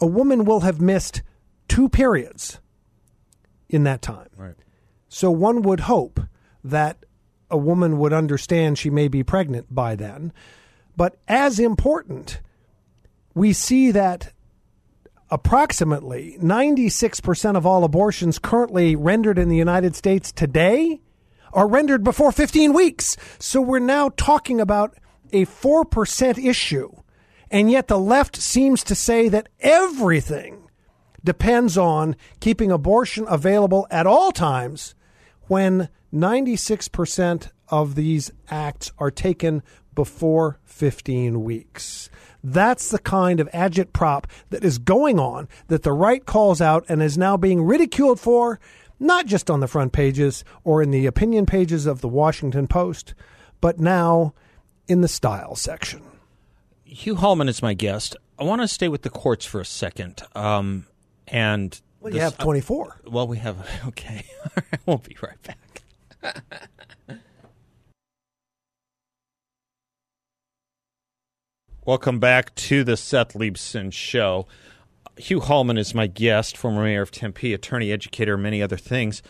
A 0.00 0.06
woman 0.06 0.44
will 0.44 0.60
have 0.60 0.80
missed 0.80 1.22
two 1.66 1.88
periods 1.88 2.60
in 3.68 3.82
that 3.82 4.00
time. 4.00 4.28
Right. 4.36 4.54
So 5.08 5.32
one 5.32 5.62
would 5.62 5.80
hope 5.80 6.20
that 6.62 7.04
a 7.50 7.58
woman 7.58 7.98
would 7.98 8.12
understand 8.12 8.78
she 8.78 8.90
may 8.90 9.08
be 9.08 9.24
pregnant 9.24 9.74
by 9.74 9.96
then. 9.96 10.32
But 10.96 11.16
as 11.26 11.58
important, 11.58 12.40
we 13.34 13.52
see 13.52 13.90
that 13.90 14.32
approximately 15.32 16.38
96% 16.40 17.56
of 17.56 17.66
all 17.66 17.82
abortions 17.82 18.38
currently 18.38 18.94
rendered 18.94 19.36
in 19.36 19.48
the 19.48 19.56
United 19.56 19.96
States 19.96 20.30
today 20.30 21.00
are 21.54 21.68
rendered 21.68 22.04
before 22.04 22.32
15 22.32 22.74
weeks. 22.74 23.16
So 23.38 23.60
we're 23.60 23.78
now 23.78 24.10
talking 24.16 24.60
about 24.60 24.96
a 25.32 25.46
4% 25.46 26.44
issue. 26.44 26.90
And 27.50 27.70
yet 27.70 27.88
the 27.88 27.98
left 27.98 28.36
seems 28.36 28.84
to 28.84 28.94
say 28.94 29.28
that 29.28 29.48
everything 29.60 30.68
depends 31.22 31.78
on 31.78 32.16
keeping 32.40 32.70
abortion 32.70 33.24
available 33.28 33.86
at 33.90 34.06
all 34.06 34.32
times 34.32 34.94
when 35.46 35.88
96% 36.12 37.50
of 37.68 37.94
these 37.94 38.30
acts 38.50 38.92
are 38.98 39.10
taken 39.10 39.62
before 39.94 40.58
15 40.64 41.42
weeks. 41.42 42.10
That's 42.42 42.90
the 42.90 42.98
kind 42.98 43.40
of 43.40 43.48
agitprop 43.52 44.24
that 44.50 44.64
is 44.64 44.78
going 44.78 45.18
on 45.18 45.48
that 45.68 45.82
the 45.82 45.92
right 45.92 46.24
calls 46.24 46.60
out 46.60 46.84
and 46.88 47.02
is 47.02 47.16
now 47.16 47.36
being 47.36 47.62
ridiculed 47.62 48.20
for, 48.20 48.60
not 48.98 49.26
just 49.26 49.50
on 49.50 49.60
the 49.60 49.68
front 49.68 49.92
pages 49.92 50.44
or 50.62 50.82
in 50.82 50.90
the 50.90 51.06
opinion 51.06 51.46
pages 51.46 51.86
of 51.86 52.00
the 52.00 52.08
Washington 52.08 52.66
Post, 52.66 53.14
but 53.60 53.78
now 53.78 54.34
in 54.88 55.00
the 55.00 55.08
style 55.08 55.56
section. 55.56 56.02
Hugh 56.84 57.16
Hallman 57.16 57.48
is 57.48 57.62
my 57.62 57.74
guest. 57.74 58.16
I 58.38 58.44
want 58.44 58.62
to 58.62 58.68
stay 58.68 58.88
with 58.88 59.02
the 59.02 59.10
courts 59.10 59.44
for 59.44 59.60
a 59.60 59.64
second. 59.64 60.22
Um, 60.34 60.86
and 61.28 61.80
well, 62.00 62.12
you 62.12 62.20
this, 62.20 62.30
have 62.30 62.38
24. 62.38 63.00
Uh, 63.06 63.10
well, 63.10 63.26
we 63.26 63.38
have. 63.38 63.56
Okay. 63.88 64.24
we'll 64.86 64.98
be 64.98 65.16
right 65.22 65.42
back. 65.42 65.82
Welcome 71.86 72.18
back 72.18 72.54
to 72.54 72.82
the 72.82 72.96
Seth 72.96 73.34
Leibsohn 73.34 73.92
Show. 73.92 74.46
Hugh 75.16 75.40
Hallman 75.40 75.78
is 75.78 75.94
my 75.94 76.06
guest, 76.06 76.56
former 76.56 76.82
mayor 76.82 77.02
of 77.02 77.10
Tempe, 77.10 77.52
attorney, 77.52 77.92
educator, 77.92 78.36
many 78.36 78.62
other 78.62 78.76
things. 78.76 79.22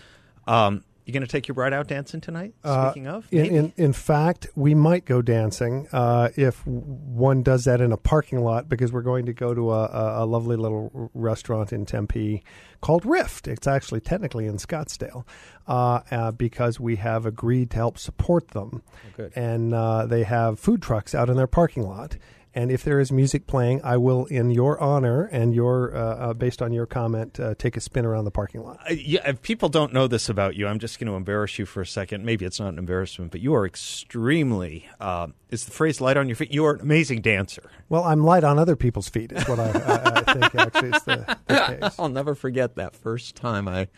Um, 0.46 0.84
you 1.04 1.12
going 1.12 1.20
to 1.20 1.28
take 1.28 1.48
your 1.48 1.54
bride 1.54 1.74
out 1.74 1.86
dancing 1.86 2.22
tonight? 2.22 2.54
Uh, 2.64 2.90
Speaking 2.90 3.06
uh, 3.06 3.16
of, 3.16 3.28
in, 3.30 3.46
in, 3.46 3.72
in 3.76 3.92
fact, 3.92 4.46
we 4.54 4.74
might 4.74 5.04
go 5.04 5.20
dancing 5.20 5.86
uh, 5.92 6.30
if 6.34 6.66
one 6.66 7.42
does 7.42 7.64
that 7.64 7.82
in 7.82 7.92
a 7.92 7.98
parking 7.98 8.42
lot 8.42 8.70
because 8.70 8.90
we're 8.90 9.02
going 9.02 9.26
to 9.26 9.34
go 9.34 9.52
to 9.52 9.70
a, 9.72 10.22
a, 10.22 10.24
lovely 10.24 10.56
little 10.56 11.10
restaurant 11.12 11.74
in 11.74 11.84
Tempe 11.84 12.42
called 12.80 13.04
Rift. 13.04 13.48
It's 13.48 13.66
actually 13.66 14.00
technically 14.00 14.46
in 14.46 14.56
Scottsdale 14.56 15.26
uh, 15.66 16.00
uh 16.10 16.30
because 16.30 16.80
we 16.80 16.96
have 16.96 17.26
agreed 17.26 17.70
to 17.72 17.76
help 17.76 17.98
support 17.98 18.48
them, 18.48 18.82
oh, 19.18 19.28
and 19.36 19.74
uh, 19.74 20.06
they 20.06 20.22
have 20.22 20.58
food 20.58 20.80
trucks 20.80 21.14
out 21.14 21.28
in 21.28 21.36
their 21.36 21.46
parking 21.46 21.82
lot. 21.82 22.16
And 22.54 22.70
if 22.70 22.84
there 22.84 23.00
is 23.00 23.10
music 23.10 23.48
playing, 23.48 23.80
I 23.82 23.96
will, 23.96 24.26
in 24.26 24.50
your 24.50 24.80
honor 24.80 25.24
and 25.24 25.52
your, 25.52 25.94
uh, 25.94 26.00
uh, 26.00 26.34
based 26.34 26.62
on 26.62 26.72
your 26.72 26.86
comment, 26.86 27.40
uh, 27.40 27.54
take 27.58 27.76
a 27.76 27.80
spin 27.80 28.06
around 28.06 28.26
the 28.26 28.30
parking 28.30 28.62
lot. 28.62 28.78
Uh, 28.88 28.94
yeah, 28.94 29.28
if 29.28 29.42
people 29.42 29.68
don't 29.68 29.92
know 29.92 30.06
this 30.06 30.28
about 30.28 30.54
you, 30.54 30.68
I'm 30.68 30.78
just 30.78 31.00
going 31.00 31.08
to 31.08 31.14
embarrass 31.14 31.58
you 31.58 31.66
for 31.66 31.80
a 31.80 31.86
second. 31.86 32.24
Maybe 32.24 32.44
it's 32.44 32.60
not 32.60 32.68
an 32.68 32.78
embarrassment, 32.78 33.32
but 33.32 33.40
you 33.40 33.54
are 33.54 33.66
extremely. 33.66 34.88
Uh, 35.00 35.28
is 35.50 35.64
the 35.64 35.72
phrase 35.72 36.00
"light 36.00 36.16
on 36.16 36.28
your 36.28 36.36
feet"? 36.36 36.52
You 36.52 36.64
are 36.66 36.74
an 36.74 36.80
amazing 36.80 37.22
dancer. 37.22 37.70
Well, 37.88 38.04
I'm 38.04 38.24
light 38.24 38.44
on 38.44 38.58
other 38.58 38.76
people's 38.76 39.08
feet. 39.08 39.32
Is 39.32 39.46
what 39.48 39.58
I, 39.58 39.70
I, 39.70 40.22
I 40.26 40.32
think 40.32 40.54
actually 40.54 40.90
is 40.90 41.02
the, 41.02 41.38
the 41.46 41.78
case. 41.80 41.98
I'll 41.98 42.08
never 42.08 42.34
forget 42.34 42.76
that 42.76 42.94
first 42.94 43.34
time 43.34 43.66
I 43.66 43.88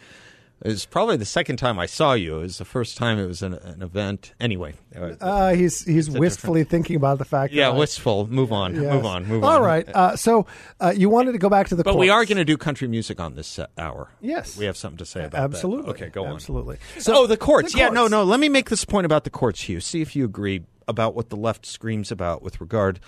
it 0.62 0.68
was 0.68 0.86
probably 0.86 1.18
the 1.18 1.26
second 1.26 1.58
time 1.58 1.78
I 1.78 1.84
saw 1.84 2.14
you. 2.14 2.38
It 2.38 2.42
was 2.42 2.58
the 2.58 2.64
first 2.64 2.96
time 2.96 3.18
it 3.18 3.26
was 3.26 3.42
an, 3.42 3.54
an 3.54 3.82
event. 3.82 4.32
Anyway, 4.40 4.74
uh, 4.96 5.14
uh 5.20 5.54
he's 5.54 5.84
he's 5.84 6.08
wistfully 6.08 6.60
different... 6.60 6.70
thinking 6.70 6.96
about 6.96 7.18
the 7.18 7.26
fact. 7.26 7.52
Yeah, 7.52 7.68
wistful. 7.70 8.26
Move 8.28 8.52
on. 8.52 8.74
Yes. 8.74 8.90
Move 8.90 9.04
on. 9.04 9.26
Move 9.26 9.44
All 9.44 9.50
on. 9.50 9.56
All 9.56 9.62
right. 9.62 9.86
Uh, 9.86 10.16
so 10.16 10.46
uh, 10.80 10.94
you 10.96 11.10
wanted 11.10 11.32
to 11.32 11.38
go 11.38 11.50
back 11.50 11.68
to 11.68 11.74
the, 11.74 11.84
but 11.84 11.92
courts. 11.92 12.00
we 12.00 12.08
are 12.08 12.24
going 12.24 12.38
to 12.38 12.44
do 12.44 12.56
country 12.56 12.88
music 12.88 13.20
on 13.20 13.34
this 13.34 13.60
hour. 13.76 14.10
Yes, 14.22 14.56
we 14.56 14.64
have 14.64 14.78
something 14.78 14.98
to 14.98 15.04
say 15.04 15.24
about 15.24 15.42
Absolutely. 15.42 15.92
that. 15.92 16.02
Okay, 16.02 16.08
go 16.08 16.24
on. 16.24 16.32
Absolutely. 16.32 16.78
So, 16.98 17.14
oh, 17.14 17.26
the 17.26 17.36
courts. 17.36 17.72
the 17.72 17.78
courts. 17.78 17.90
Yeah, 17.90 17.90
no, 17.90 18.06
no. 18.06 18.24
Let 18.24 18.40
me 18.40 18.48
make 18.48 18.70
this 18.70 18.86
point 18.86 19.04
about 19.04 19.24
the 19.24 19.30
courts, 19.30 19.62
Hugh. 19.62 19.80
See 19.80 20.00
if 20.00 20.16
you 20.16 20.24
agree 20.24 20.64
about 20.88 21.14
what 21.14 21.28
the 21.28 21.36
left 21.36 21.66
screams 21.66 22.10
about 22.10 22.42
with 22.42 22.62
regard 22.62 23.00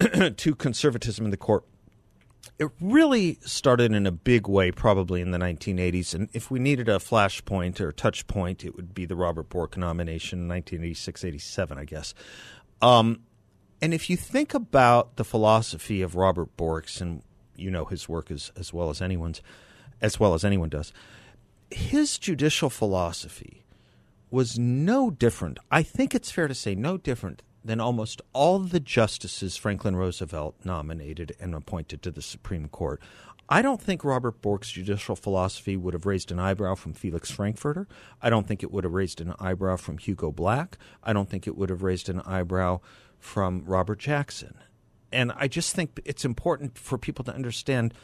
to 0.36 0.54
conservatism 0.56 1.24
in 1.24 1.30
the 1.30 1.36
court 1.36 1.64
it 2.58 2.70
really 2.80 3.38
started 3.42 3.92
in 3.92 4.06
a 4.06 4.12
big 4.12 4.48
way 4.48 4.70
probably 4.70 5.20
in 5.20 5.30
the 5.30 5.38
1980s. 5.38 6.14
And 6.14 6.28
if 6.32 6.50
we 6.50 6.58
needed 6.58 6.88
a 6.88 6.98
flashpoint 6.98 7.80
or 7.80 7.92
touch 7.92 8.26
point, 8.26 8.64
it 8.64 8.76
would 8.76 8.94
be 8.94 9.06
the 9.06 9.16
Robert 9.16 9.48
Bork 9.48 9.76
nomination 9.76 10.40
in 10.40 10.48
1986 10.48 11.24
87, 11.24 11.78
I 11.78 11.84
guess. 11.84 12.14
Um, 12.82 13.20
and 13.80 13.92
if 13.92 14.08
you 14.08 14.16
think 14.16 14.54
about 14.54 15.16
the 15.16 15.24
philosophy 15.24 16.02
of 16.02 16.16
Robert 16.16 16.56
Bork's, 16.56 17.00
and 17.00 17.22
you 17.56 17.70
know 17.70 17.84
his 17.84 18.08
work 18.08 18.30
as, 18.30 18.50
as 18.56 18.72
well 18.72 18.90
as 18.90 19.02
anyone's, 19.02 19.42
as 20.00 20.18
well 20.18 20.34
as 20.34 20.44
anyone 20.44 20.68
does, 20.68 20.92
his 21.70 22.18
judicial 22.18 22.70
philosophy 22.70 23.64
was 24.30 24.58
no 24.58 25.10
different. 25.10 25.58
I 25.70 25.82
think 25.82 26.14
it's 26.14 26.30
fair 26.30 26.48
to 26.48 26.54
say 26.54 26.74
no 26.74 26.96
different 26.96 27.42
than 27.64 27.80
almost 27.80 28.20
all 28.32 28.58
the 28.58 28.80
justices 28.80 29.56
Franklin 29.56 29.96
Roosevelt 29.96 30.56
nominated 30.64 31.34
and 31.40 31.54
appointed 31.54 32.02
to 32.02 32.10
the 32.10 32.22
Supreme 32.22 32.68
Court. 32.68 33.00
I 33.48 33.62
don't 33.62 33.80
think 33.80 34.04
Robert 34.04 34.40
Bork's 34.40 34.70
judicial 34.70 35.16
philosophy 35.16 35.76
would 35.76 35.94
have 35.94 36.06
raised 36.06 36.30
an 36.32 36.38
eyebrow 36.38 36.74
from 36.74 36.94
Felix 36.94 37.30
Frankfurter. 37.30 37.86
I 38.22 38.30
don't 38.30 38.46
think 38.46 38.62
it 38.62 38.70
would 38.70 38.84
have 38.84 38.94
raised 38.94 39.20
an 39.20 39.34
eyebrow 39.38 39.76
from 39.76 39.98
Hugo 39.98 40.32
Black. 40.32 40.78
I 41.02 41.12
don't 41.12 41.28
think 41.28 41.46
it 41.46 41.56
would 41.56 41.68
have 41.70 41.82
raised 41.82 42.08
an 42.08 42.20
eyebrow 42.20 42.80
from 43.18 43.62
Robert 43.66 43.98
Jackson. 43.98 44.54
And 45.12 45.32
I 45.36 45.48
just 45.48 45.74
think 45.74 46.00
it's 46.04 46.24
important 46.24 46.78
for 46.78 46.98
people 46.98 47.24
to 47.26 47.34
understand 47.34 47.94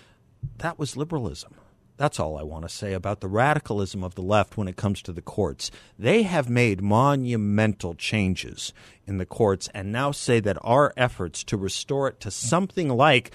that 0.58 0.78
was 0.78 0.96
liberalism. 0.96 1.54
That's 2.00 2.19
all 2.19 2.38
I 2.38 2.42
want 2.45 2.62
to 2.62 2.71
say 2.71 2.95
about 2.95 3.21
the 3.21 3.28
radicalism 3.28 4.02
of 4.02 4.14
the 4.14 4.23
left 4.23 4.57
when 4.57 4.69
it 4.69 4.76
comes 4.78 5.02
to 5.02 5.12
the 5.12 5.21
courts. 5.21 5.71
They 5.99 6.23
have 6.23 6.49
made 6.49 6.80
monumental 6.80 7.92
changes 7.92 8.73
in 9.07 9.19
the 9.19 9.26
courts 9.26 9.69
and 9.75 9.92
now 9.92 10.11
say 10.11 10.40
that 10.40 10.57
our 10.62 10.95
efforts 10.97 11.45
to 11.45 11.59
restore 11.59 12.09
it 12.09 12.19
to 12.21 12.30
something 12.30 12.88
like 12.88 13.33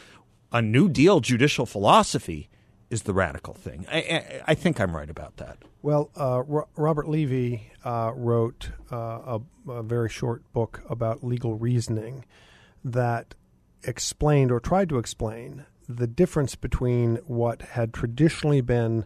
a 0.51 0.63
New 0.63 0.89
Deal 0.89 1.19
judicial 1.19 1.67
philosophy 1.67 2.49
is 2.89 3.03
the 3.03 3.13
radical 3.13 3.53
thing. 3.53 3.85
I, 3.87 3.97
I, 3.97 4.41
I 4.47 4.55
think 4.55 4.81
I'm 4.81 4.95
right 4.95 5.11
about 5.11 5.37
that. 5.37 5.59
Well, 5.83 6.09
uh, 6.19 6.41
Ro- 6.47 6.67
Robert 6.75 7.07
Levi 7.07 7.65
uh, 7.87 8.13
wrote 8.15 8.71
uh, 8.91 9.37
a, 9.67 9.71
a 9.73 9.83
very 9.83 10.09
short 10.09 10.41
book 10.53 10.81
about 10.89 11.23
legal 11.23 11.53
reasoning 11.53 12.25
that 12.83 13.35
explained 13.83 14.51
or 14.51 14.59
tried 14.59 14.89
to 14.89 14.97
explain 14.97 15.67
the 15.87 16.07
difference 16.07 16.55
between 16.55 17.17
what 17.25 17.61
had 17.61 17.93
traditionally 17.93 18.61
been 18.61 19.05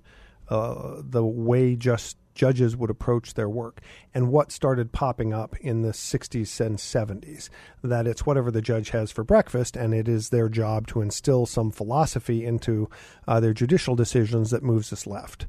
uh, 0.49 1.01
the 1.03 1.25
way 1.25 1.75
just 1.75 2.17
judges 2.33 2.75
would 2.75 2.89
approach 2.89 3.33
their 3.33 3.49
work 3.49 3.81
and 4.13 4.31
what 4.31 4.51
started 4.51 4.93
popping 4.93 5.33
up 5.33 5.57
in 5.57 5.81
the 5.81 5.91
60s 5.91 6.59
and 6.65 6.77
70s 6.77 7.49
that 7.83 8.07
it's 8.07 8.25
whatever 8.25 8.49
the 8.49 8.61
judge 8.61 8.91
has 8.91 9.11
for 9.11 9.25
breakfast 9.25 9.75
and 9.75 9.93
it 9.93 10.07
is 10.07 10.29
their 10.29 10.47
job 10.47 10.87
to 10.87 11.01
instill 11.01 11.45
some 11.45 11.69
philosophy 11.69 12.45
into 12.45 12.89
uh, 13.27 13.41
their 13.41 13.53
judicial 13.53 13.93
decisions 13.93 14.51
that 14.51 14.63
moves 14.63 14.93
us 14.93 15.05
left 15.05 15.47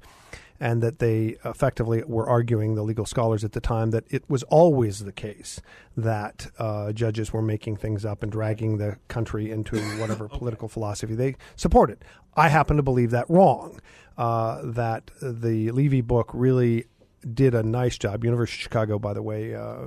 and 0.61 0.83
that 0.83 0.99
they 0.99 1.37
effectively 1.45 2.03
were 2.07 2.29
arguing, 2.29 2.75
the 2.75 2.83
legal 2.83 3.07
scholars 3.07 3.43
at 3.43 3.53
the 3.53 3.61
time, 3.61 3.91
that 3.91 4.05
it 4.11 4.29
was 4.29 4.43
always 4.45 5.01
the 5.01 5.13
case 5.13 5.61
that 5.97 6.49
uh, 6.59 6.93
judges 6.93 7.33
were 7.33 7.41
making 7.41 7.77
things 7.77 8.05
up 8.05 8.23
and 8.23 8.31
dragging 8.31 8.77
the 8.77 8.99
country 9.09 9.51
into 9.51 9.81
whatever 9.99 10.27
okay. 10.27 10.39
political 10.39 10.69
philosophy 10.69 11.15
they 11.15 11.35
supported. 11.57 12.05
I 12.37 12.49
happen 12.49 12.77
to 12.77 12.83
believe 12.83 13.11
that 13.11 13.29
wrong. 13.31 13.81
Uh, 14.19 14.61
that 14.65 15.11
the 15.23 15.71
Levi 15.71 16.03
book 16.03 16.31
really 16.35 16.85
did 17.33 17.55
a 17.55 17.63
nice 17.63 17.97
job. 17.97 18.23
University 18.23 18.59
of 18.59 18.63
Chicago, 18.65 18.99
by 18.99 19.15
the 19.15 19.23
way, 19.23 19.55
uh, 19.55 19.61
uh 19.61 19.87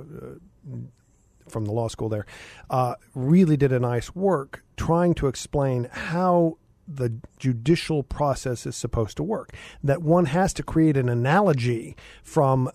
from 1.48 1.66
the 1.66 1.72
law 1.72 1.88
school 1.88 2.08
there, 2.08 2.26
uh, 2.70 2.94
really 3.14 3.56
did 3.56 3.70
a 3.70 3.78
nice 3.78 4.14
work 4.14 4.64
trying 4.76 5.14
to 5.14 5.26
explain 5.26 5.88
how 5.92 6.56
the 6.86 7.14
judicial 7.38 8.02
process 8.02 8.66
is 8.66 8.76
supposed 8.76 9.16
to 9.16 9.22
work. 9.22 9.52
That 9.82 10.02
one 10.02 10.26
has 10.26 10.52
to 10.54 10.62
create 10.62 10.96
an 10.96 11.08
analogy 11.08 11.96
from 12.22 12.70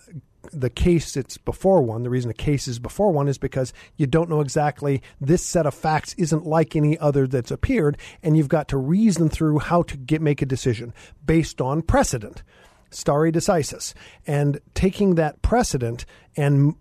the 0.51 0.69
case 0.69 1.13
that's 1.13 1.37
before 1.37 1.81
one. 1.81 2.03
The 2.03 2.09
reason 2.09 2.31
a 2.31 2.33
case 2.33 2.67
is 2.67 2.79
before 2.79 3.11
one 3.11 3.27
is 3.27 3.37
because 3.37 3.73
you 3.97 4.07
don't 4.07 4.29
know 4.29 4.41
exactly 4.41 5.01
this 5.19 5.45
set 5.45 5.65
of 5.65 5.73
facts 5.73 6.15
isn't 6.17 6.45
like 6.45 6.75
any 6.75 6.97
other 6.97 7.27
that's 7.27 7.51
appeared, 7.51 7.97
and 8.23 8.37
you've 8.37 8.47
got 8.47 8.67
to 8.69 8.77
reason 8.77 9.29
through 9.29 9.59
how 9.59 9.83
to 9.83 9.97
get 9.97 10.21
make 10.21 10.41
a 10.41 10.45
decision 10.45 10.93
based 11.25 11.61
on 11.61 11.81
precedent. 11.81 12.41
Stare 12.89 13.31
decisis, 13.31 13.93
and 14.25 14.59
taking 14.73 15.15
that 15.15 15.41
precedent 15.43 16.05
and 16.35 16.75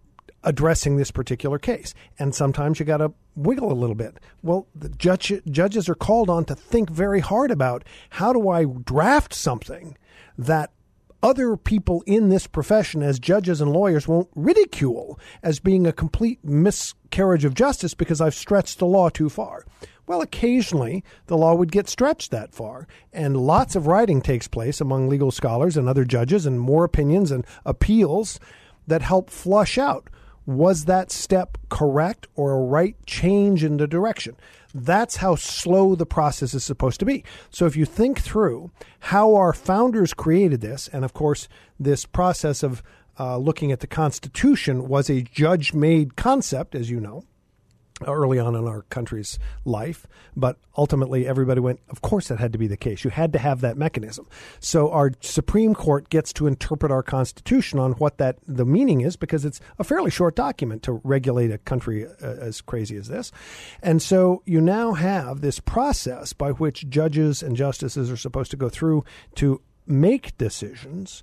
addressing 0.45 0.97
this 0.97 1.11
particular 1.11 1.59
case. 1.59 1.93
And 2.19 2.35
sometimes 2.35 2.81
you 2.81 2.87
got 2.87 2.99
to 2.99 3.13
wiggle 3.39 3.73
a 3.73 3.75
little 3.75 3.95
bit. 3.95 4.19
Well, 4.43 4.67
the 4.75 4.89
judge, 4.89 5.33
judges 5.51 5.89
are 5.89 5.95
called 5.95 6.29
on 6.29 6.45
to 6.47 6.55
think 6.55 6.91
very 6.91 7.21
hard 7.21 7.51
about 7.51 7.85
how 8.11 8.33
do 8.33 8.49
I 8.49 8.65
draft 8.65 9.33
something 9.33 9.97
that 10.37 10.73
other 11.23 11.57
people 11.57 12.03
in 12.07 12.29
this 12.29 12.47
profession, 12.47 13.03
as 13.03 13.19
judges 13.19 13.61
and 13.61 13.73
lawyers, 13.73 14.07
won't 14.07 14.29
ridicule 14.35 15.19
as 15.43 15.59
being 15.59 15.87
a 15.87 15.93
complete 15.93 16.45
miscarriage 16.45 17.45
of 17.45 17.55
justice 17.55 17.95
because 17.95 18.21
I've 18.21 18.35
stretched 18.35 18.79
the 18.79 18.87
law 18.87 19.09
too 19.09 19.29
far. 19.29 19.65
Well, 20.07 20.23
occasionally 20.23 21.05
the 21.27 21.37
law 21.37 21.55
would 21.55 21.73
get 21.73 21.89
stretched 21.89 22.31
that 22.31 22.55
far, 22.55 22.87
and 23.13 23.37
lots 23.37 23.77
of 23.77 23.87
writing 23.87 24.23
takes 24.23 24.49
place 24.49 24.81
among 24.81 25.09
legal 25.09 25.31
scholars 25.31 25.77
and 25.77 25.89
other 25.89 26.05
judges, 26.05 26.47
and 26.47 26.61
more 26.61 26.85
opinions 26.85 27.31
and 27.31 27.45
appeals 27.67 28.39
that 28.87 29.03
help 29.03 29.29
flush 29.29 29.77
out 29.77 30.09
was 30.49 30.87
that 30.87 31.13
step 31.13 31.59
correct 31.69 32.27
or 32.35 32.55
a 32.55 32.63
right 32.63 32.97
change 33.05 33.63
in 33.63 33.77
the 33.77 33.87
direction? 33.87 34.35
That's 34.75 35.17
how 35.17 35.35
slow 35.35 35.95
the 35.95 36.07
process 36.07 36.55
is 36.55 36.65
supposed 36.65 37.01
to 37.01 37.07
be. 37.07 37.23
So 37.51 37.67
if 37.67 37.77
you 37.77 37.85
think 37.85 38.21
through 38.21 38.71
how 39.01 39.35
our 39.35 39.53
founders 39.53 40.15
created 40.15 40.63
this, 40.63 40.89
and 40.91 41.05
of 41.05 41.13
course, 41.13 41.49
this 41.79 42.07
process 42.07 42.63
of 42.63 42.83
uh, 43.21 43.37
looking 43.37 43.73
at 43.73 43.81
the 43.81 43.87
Constitution 43.87 44.89
was 44.89 45.11
a 45.11 45.21
judge 45.21 45.75
made 45.75 46.17
concept, 46.17 46.75
as 46.75 46.89
you 46.89 46.99
know 46.99 47.25
early 48.07 48.39
on 48.39 48.55
in 48.55 48.67
our 48.67 48.83
country's 48.83 49.39
life, 49.65 50.07
but 50.37 50.59
ultimately 50.77 51.27
everybody 51.27 51.61
went, 51.61 51.81
of 51.89 52.01
course 52.03 52.29
that 52.29 52.39
had 52.39 52.53
to 52.53 52.59
be 52.59 52.67
the 52.67 52.77
case. 52.77 53.05
You 53.05 53.11
had 53.11 53.33
to 53.33 53.39
have 53.39 53.61
that 53.61 53.77
mechanism. 53.77 54.27
So 54.61 54.91
our 54.91 55.13
Supreme 55.21 55.75
Court 55.75 56.09
gets 56.09 56.33
to 56.35 56.47
interpret 56.47 56.93
our 56.93 57.03
Constitution 57.03 57.79
on 57.79 57.93
what 57.93 58.19
that 58.19 58.39
the 58.47 58.65
meaning 58.65 59.01
is 59.01 59.17
because 59.17 59.45
it's 59.45 59.61
a 59.79 59.85
fairly 59.85 60.11
short 60.11 60.37
document 60.37 60.83
to 60.85 61.01
regulate 61.05 61.51
a 61.51 61.59
country 61.59 62.07
uh, 62.07 62.11
as 62.21 62.61
crazy 62.61 62.97
as 62.97 63.09
this. 63.09 63.33
And 63.83 64.01
so 64.01 64.43
you 64.45 64.61
now 64.61 64.93
have 64.93 65.41
this 65.41 65.61
process 65.61 66.33
by 66.33 66.53
which 66.53 66.89
judges 66.89 67.43
and 67.43 67.57
justices 67.57 68.11
are 68.11 68.17
supposed 68.17 68.51
to 68.53 68.57
go 68.57 68.69
through 68.69 69.05
to 69.37 69.61
make 69.87 70.37
decisions 70.39 71.23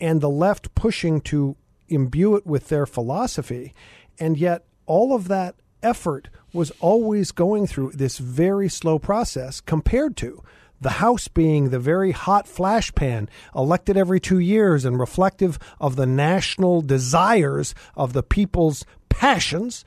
and 0.00 0.20
the 0.20 0.30
left 0.30 0.74
pushing 0.74 1.20
to 1.20 1.56
imbue 1.88 2.34
it 2.36 2.46
with 2.46 2.68
their 2.68 2.86
philosophy. 2.86 3.72
And 4.18 4.36
yet 4.36 4.64
all 4.86 5.14
of 5.14 5.28
that 5.28 5.56
effort 5.82 6.28
was 6.52 6.72
always 6.80 7.32
going 7.32 7.66
through 7.66 7.92
this 7.92 8.18
very 8.18 8.68
slow 8.68 8.98
process 8.98 9.60
compared 9.60 10.16
to 10.18 10.42
the 10.80 10.90
House 10.90 11.28
being 11.28 11.70
the 11.70 11.78
very 11.78 12.12
hot 12.12 12.46
flash 12.46 12.94
pan, 12.94 13.28
elected 13.54 13.96
every 13.96 14.20
two 14.20 14.38
years 14.38 14.84
and 14.84 14.98
reflective 14.98 15.58
of 15.80 15.96
the 15.96 16.06
national 16.06 16.82
desires 16.82 17.74
of 17.96 18.12
the 18.12 18.22
people's 18.22 18.84
passions, 19.08 19.84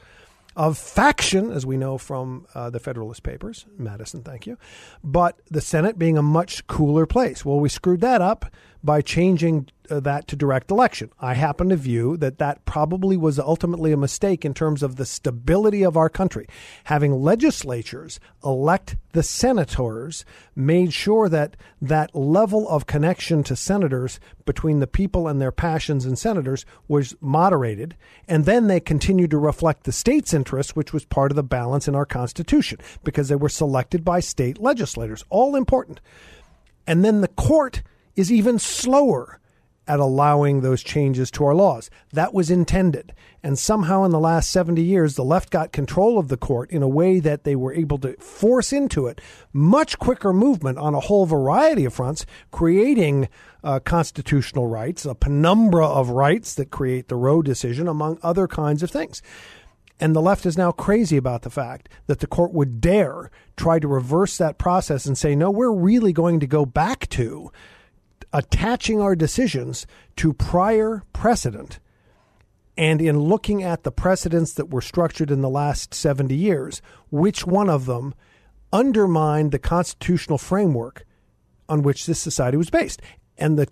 of 0.55 0.77
faction, 0.77 1.51
as 1.51 1.65
we 1.65 1.77
know 1.77 1.97
from 1.97 2.45
uh, 2.55 2.69
the 2.69 2.79
Federalist 2.79 3.23
Papers. 3.23 3.65
Madison, 3.77 4.23
thank 4.23 4.47
you. 4.47 4.57
But 5.03 5.39
the 5.49 5.61
Senate 5.61 5.99
being 5.99 6.17
a 6.17 6.23
much 6.23 6.65
cooler 6.67 7.05
place. 7.05 7.45
Well, 7.45 7.59
we 7.59 7.69
screwed 7.69 8.01
that 8.01 8.21
up 8.21 8.51
by 8.83 9.01
changing 9.01 9.67
uh, 9.89 9.99
that 9.99 10.27
to 10.27 10.35
direct 10.35 10.71
election. 10.71 11.09
I 11.19 11.33
happen 11.33 11.69
to 11.69 11.75
view 11.75 12.15
that 12.17 12.37
that 12.37 12.63
probably 12.65 13.17
was 13.17 13.39
ultimately 13.39 13.91
a 13.91 13.97
mistake 13.97 14.45
in 14.45 14.53
terms 14.53 14.83
of 14.83 14.95
the 14.95 15.05
stability 15.05 15.83
of 15.83 15.97
our 15.97 16.09
country. 16.09 16.47
Having 16.85 17.13
legislatures 17.13 18.19
elect 18.43 18.95
the 19.11 19.23
senators 19.23 20.23
made 20.55 20.93
sure 20.93 21.27
that 21.29 21.57
that 21.81 22.15
level 22.15 22.69
of 22.69 22.85
connection 22.85 23.43
to 23.43 23.55
senators 23.55 24.19
between 24.45 24.79
the 24.79 24.87
people 24.87 25.27
and 25.27 25.41
their 25.41 25.51
passions 25.51 26.05
and 26.05 26.17
senators 26.17 26.65
was 26.87 27.15
moderated, 27.19 27.95
and 28.27 28.45
then 28.45 28.67
they 28.67 28.79
continued 28.79 29.31
to 29.31 29.37
reflect 29.37 29.83
the 29.83 29.91
state's 29.91 30.33
interest, 30.33 30.75
which 30.75 30.93
was 30.93 31.05
part 31.05 31.31
of 31.31 31.35
the 31.35 31.43
balance 31.43 31.87
in 31.87 31.95
our 31.95 32.05
Constitution 32.05 32.77
because 33.03 33.27
they 33.27 33.35
were 33.35 33.49
selected 33.49 34.05
by 34.05 34.19
state 34.19 34.59
legislators. 34.59 35.25
All 35.29 35.55
important. 35.55 35.99
And 36.87 37.03
then 37.03 37.21
the 37.21 37.27
court 37.27 37.83
is 38.19 38.31
even 38.31 38.59
slower 38.59 39.39
at 39.87 39.99
allowing 39.99 40.61
those 40.61 40.83
changes 40.83 41.31
to 41.31 41.43
our 41.45 41.55
laws. 41.55 41.89
That 42.13 42.33
was 42.33 42.51
intended. 42.51 43.13
And 43.41 43.57
somehow 43.57 44.03
in 44.03 44.11
the 44.11 44.19
last 44.19 44.51
70 44.51 44.83
years, 44.83 45.15
the 45.15 45.23
left 45.23 45.49
got 45.49 45.71
control 45.71 46.19
of 46.19 46.27
the 46.27 46.37
court 46.37 46.69
in 46.69 46.83
a 46.83 46.87
way 46.87 47.19
that 47.21 47.43
they 47.43 47.55
were 47.55 47.73
able 47.73 47.97
to 47.99 48.13
force 48.17 48.71
into 48.71 49.07
it 49.07 49.19
much 49.51 49.97
quicker 49.97 50.31
movement 50.31 50.77
on 50.77 50.93
a 50.93 50.99
whole 50.99 51.25
variety 51.25 51.85
of 51.85 51.93
fronts, 51.93 52.25
creating 52.51 53.29
uh, 53.63 53.79
constitutional 53.79 54.67
rights, 54.67 55.05
a 55.05 55.15
penumbra 55.15 55.87
of 55.87 56.09
rights 56.09 56.53
that 56.53 56.69
create 56.69 57.07
the 57.07 57.15
Roe 57.15 57.41
decision, 57.41 57.87
among 57.87 58.19
other 58.21 58.47
kinds 58.47 58.83
of 58.83 58.91
things. 58.91 59.23
And 59.99 60.15
the 60.15 60.21
left 60.21 60.45
is 60.45 60.57
now 60.57 60.71
crazy 60.71 61.17
about 61.17 61.41
the 61.41 61.49
fact 61.49 61.89
that 62.05 62.19
the 62.19 62.27
court 62.27 62.53
would 62.53 62.79
dare 62.79 63.31
try 63.57 63.79
to 63.79 63.87
reverse 63.87 64.37
that 64.37 64.57
process 64.57 65.05
and 65.05 65.17
say, 65.17 65.35
no, 65.35 65.49
we're 65.49 65.73
really 65.73 66.13
going 66.13 66.39
to 66.41 66.47
go 66.47 66.65
back 66.65 67.09
to 67.09 67.51
attaching 68.33 69.01
our 69.01 69.15
decisions 69.15 69.87
to 70.17 70.33
prior 70.33 71.03
precedent. 71.13 71.79
And 72.77 73.01
in 73.01 73.19
looking 73.19 73.61
at 73.63 73.83
the 73.83 73.91
precedents 73.91 74.53
that 74.53 74.69
were 74.69 74.81
structured 74.81 75.31
in 75.31 75.41
the 75.41 75.49
last 75.49 75.93
70 75.93 76.33
years, 76.35 76.81
which 77.11 77.45
one 77.45 77.69
of 77.69 77.85
them 77.85 78.13
undermined 78.71 79.51
the 79.51 79.59
constitutional 79.59 80.37
framework 80.37 81.05
on 81.67 81.83
which 81.83 82.05
this 82.05 82.19
society 82.19 82.57
was 82.57 82.69
based? 82.69 83.01
And 83.37 83.57
the 83.57 83.67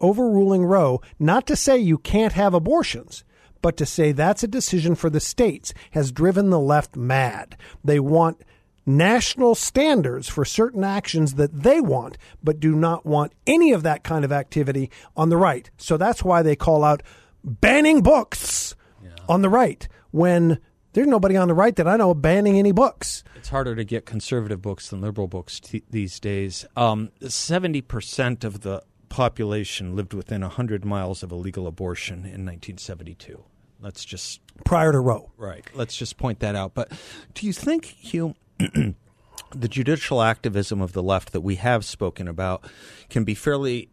overruling 0.00 0.64
Roe, 0.64 1.00
not 1.18 1.46
to 1.46 1.56
say 1.56 1.78
you 1.78 1.98
can't 1.98 2.34
have 2.34 2.54
abortions, 2.54 3.24
but 3.62 3.76
to 3.78 3.86
say 3.86 4.12
that's 4.12 4.42
a 4.42 4.48
decision 4.48 4.94
for 4.94 5.10
the 5.10 5.20
states, 5.20 5.74
has 5.92 6.12
driven 6.12 6.50
the 6.50 6.60
left 6.60 6.96
mad. 6.96 7.56
They 7.82 7.98
want 7.98 8.42
national 8.86 9.56
standards 9.56 10.28
for 10.28 10.44
certain 10.44 10.84
actions 10.84 11.34
that 11.34 11.62
they 11.62 11.80
want, 11.80 12.16
but 12.42 12.60
do 12.60 12.74
not 12.74 13.04
want 13.04 13.32
any 13.46 13.72
of 13.72 13.82
that 13.82 14.04
kind 14.04 14.24
of 14.24 14.32
activity 14.32 14.90
on 15.16 15.28
the 15.28 15.36
right. 15.36 15.68
So 15.76 15.96
that's 15.96 16.22
why 16.22 16.42
they 16.42 16.56
call 16.56 16.84
out 16.84 17.02
banning 17.44 18.00
books 18.00 18.76
yeah. 19.02 19.10
on 19.28 19.42
the 19.42 19.48
right 19.48 19.86
when 20.12 20.60
there's 20.92 21.06
nobody 21.06 21.36
on 21.36 21.48
the 21.48 21.54
right 21.54 21.76
that 21.76 21.86
I 21.86 21.96
know 21.96 22.14
banning 22.14 22.58
any 22.58 22.72
books. 22.72 23.22
It's 23.34 23.50
harder 23.50 23.74
to 23.74 23.84
get 23.84 24.06
conservative 24.06 24.62
books 24.62 24.88
than 24.88 25.00
liberal 25.00 25.26
books 25.26 25.60
t- 25.60 25.84
these 25.90 26.18
days. 26.18 26.64
Um, 26.76 27.10
70% 27.20 28.44
of 28.44 28.62
the 28.62 28.82
population 29.08 29.94
lived 29.94 30.14
within 30.14 30.40
100 30.40 30.84
miles 30.84 31.22
of 31.22 31.30
a 31.30 31.34
legal 31.34 31.66
abortion 31.66 32.20
in 32.20 32.46
1972. 32.46 33.44
Let's 33.80 34.04
just. 34.04 34.40
Prior 34.64 34.90
to 34.90 34.98
Roe. 34.98 35.30
Right. 35.36 35.64
Let's 35.74 35.96
just 35.96 36.16
point 36.16 36.40
that 36.40 36.54
out. 36.54 36.74
But 36.74 36.90
do 37.34 37.46
you 37.46 37.52
think, 37.52 37.84
Hugh, 37.84 38.34
the 38.58 39.68
judicial 39.68 40.22
activism 40.22 40.80
of 40.80 40.92
the 40.92 41.02
left 41.02 41.32
that 41.32 41.40
we 41.40 41.56
have 41.56 41.84
spoken 41.84 42.28
about 42.28 42.68
can 43.08 43.24
be 43.24 43.34
fairly 43.34 43.90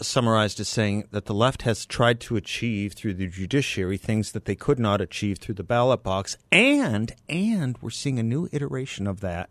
summarized 0.00 0.58
as 0.60 0.68
saying 0.68 1.04
that 1.10 1.26
the 1.26 1.34
left 1.34 1.62
has 1.62 1.84
tried 1.84 2.20
to 2.20 2.36
achieve 2.36 2.94
through 2.94 3.14
the 3.14 3.26
judiciary 3.26 3.98
things 3.98 4.32
that 4.32 4.46
they 4.46 4.54
could 4.54 4.78
not 4.78 5.00
achieve 5.00 5.38
through 5.38 5.54
the 5.54 5.62
ballot 5.62 6.02
box. 6.02 6.36
And 6.50 7.12
and 7.28 7.76
we're 7.80 7.90
seeing 7.90 8.18
a 8.18 8.22
new 8.22 8.48
iteration 8.52 9.06
of 9.06 9.20
that 9.20 9.50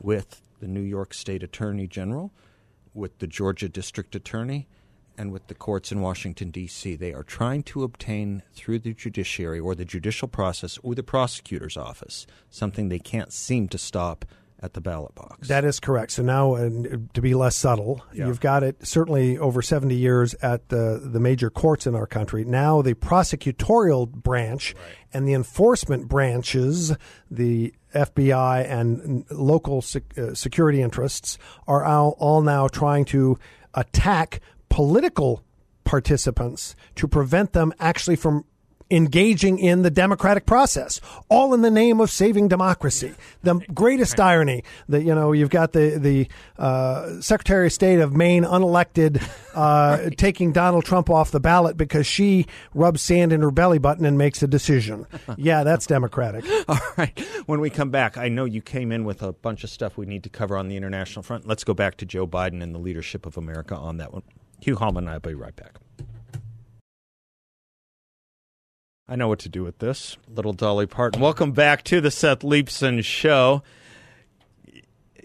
with 0.00 0.40
the 0.60 0.68
New 0.68 0.80
York 0.80 1.14
State 1.14 1.42
Attorney 1.42 1.86
General 1.86 2.32
with 2.94 3.18
the 3.18 3.26
Georgia 3.26 3.68
District 3.68 4.14
Attorney 4.14 4.66
and 5.20 5.32
with 5.32 5.48
the 5.48 5.54
courts 5.54 5.92
in 5.92 6.00
Washington, 6.00 6.50
D.C. 6.50 6.96
They 6.96 7.12
are 7.12 7.22
trying 7.22 7.62
to 7.64 7.82
obtain 7.82 8.42
through 8.54 8.78
the 8.78 8.94
judiciary 8.94 9.60
or 9.60 9.74
the 9.74 9.84
judicial 9.84 10.28
process 10.28 10.78
or 10.82 10.94
the 10.94 11.02
prosecutor's 11.02 11.76
office 11.76 12.26
something 12.48 12.88
they 12.88 12.98
can't 12.98 13.30
seem 13.30 13.68
to 13.68 13.76
stop 13.76 14.24
at 14.62 14.72
the 14.72 14.80
ballot 14.80 15.14
box. 15.14 15.48
That 15.48 15.64
is 15.66 15.78
correct. 15.78 16.12
So 16.12 16.22
now, 16.22 16.54
uh, 16.54 16.70
to 17.12 17.20
be 17.20 17.34
less 17.34 17.54
subtle, 17.54 18.02
yeah. 18.14 18.26
you've 18.26 18.40
got 18.40 18.62
it 18.62 18.86
certainly 18.86 19.36
over 19.36 19.60
70 19.60 19.94
years 19.94 20.34
at 20.42 20.70
the, 20.70 21.00
the 21.02 21.20
major 21.20 21.50
courts 21.50 21.86
in 21.86 21.94
our 21.94 22.06
country. 22.06 22.44
Now, 22.44 22.80
the 22.80 22.94
prosecutorial 22.94 24.10
branch 24.10 24.74
right. 24.74 24.84
and 25.12 25.28
the 25.28 25.34
enforcement 25.34 26.08
branches, 26.08 26.94
the 27.30 27.74
FBI 27.94 28.70
and 28.70 29.24
local 29.30 29.82
sec- 29.82 30.16
uh, 30.18 30.34
security 30.34 30.80
interests, 30.80 31.36
are 31.66 31.84
all, 31.84 32.16
all 32.18 32.40
now 32.40 32.68
trying 32.68 33.04
to 33.06 33.38
attack 33.74 34.40
political 34.70 35.44
participants 35.84 36.74
to 36.94 37.06
prevent 37.06 37.52
them 37.52 37.74
actually 37.78 38.16
from 38.16 38.44
engaging 38.90 39.58
in 39.58 39.82
the 39.82 39.90
democratic 39.90 40.46
process, 40.46 41.00
all 41.28 41.54
in 41.54 41.62
the 41.62 41.70
name 41.70 42.00
of 42.00 42.10
saving 42.10 42.48
democracy. 42.48 43.14
The 43.42 43.60
greatest 43.72 44.18
irony 44.18 44.64
that 44.88 45.02
you 45.02 45.14
know 45.14 45.32
you've 45.32 45.50
got 45.50 45.72
the 45.72 45.98
the 45.98 46.28
uh, 46.60 47.20
Secretary 47.20 47.66
of 47.66 47.72
State 47.72 48.00
of 48.00 48.14
Maine 48.14 48.44
unelected 48.44 49.22
uh, 49.54 49.98
right. 50.02 50.18
taking 50.18 50.52
Donald 50.52 50.84
Trump 50.84 51.08
off 51.08 51.30
the 51.30 51.40
ballot 51.40 51.76
because 51.76 52.06
she 52.06 52.46
rubs 52.74 53.00
sand 53.00 53.32
in 53.32 53.40
her 53.42 53.50
belly 53.50 53.78
button 53.78 54.04
and 54.04 54.18
makes 54.18 54.42
a 54.42 54.48
decision. 54.48 55.06
yeah, 55.36 55.62
that's 55.62 55.86
democratic. 55.86 56.44
all 56.68 56.78
right. 56.96 57.18
When 57.46 57.60
we 57.60 57.70
come 57.70 57.90
back, 57.90 58.16
I 58.16 58.28
know 58.28 58.44
you 58.44 58.60
came 58.60 58.92
in 58.92 59.04
with 59.04 59.22
a 59.22 59.32
bunch 59.32 59.64
of 59.64 59.70
stuff 59.70 59.96
we 59.96 60.06
need 60.06 60.24
to 60.24 60.30
cover 60.30 60.56
on 60.56 60.68
the 60.68 60.76
international 60.76 61.22
front. 61.22 61.46
Let's 61.46 61.64
go 61.64 61.74
back 61.74 61.96
to 61.98 62.06
Joe 62.06 62.26
Biden 62.26 62.62
and 62.62 62.74
the 62.74 62.78
leadership 62.78 63.26
of 63.26 63.36
America 63.36 63.76
on 63.76 63.98
that 63.98 64.12
one. 64.12 64.22
Hugh 64.60 64.76
Hallman 64.76 65.04
and 65.04 65.10
I'll 65.10 65.20
be 65.20 65.34
right 65.34 65.54
back. 65.56 65.76
I 69.08 69.16
know 69.16 69.26
what 69.26 69.40
to 69.40 69.48
do 69.48 69.64
with 69.64 69.78
this. 69.78 70.16
Little 70.28 70.52
Dolly 70.52 70.86
Parton. 70.86 71.20
Welcome 71.20 71.50
back 71.50 71.82
to 71.84 72.00
the 72.00 72.12
Seth 72.12 72.40
Leibsohn 72.40 73.02
Show. 73.02 73.62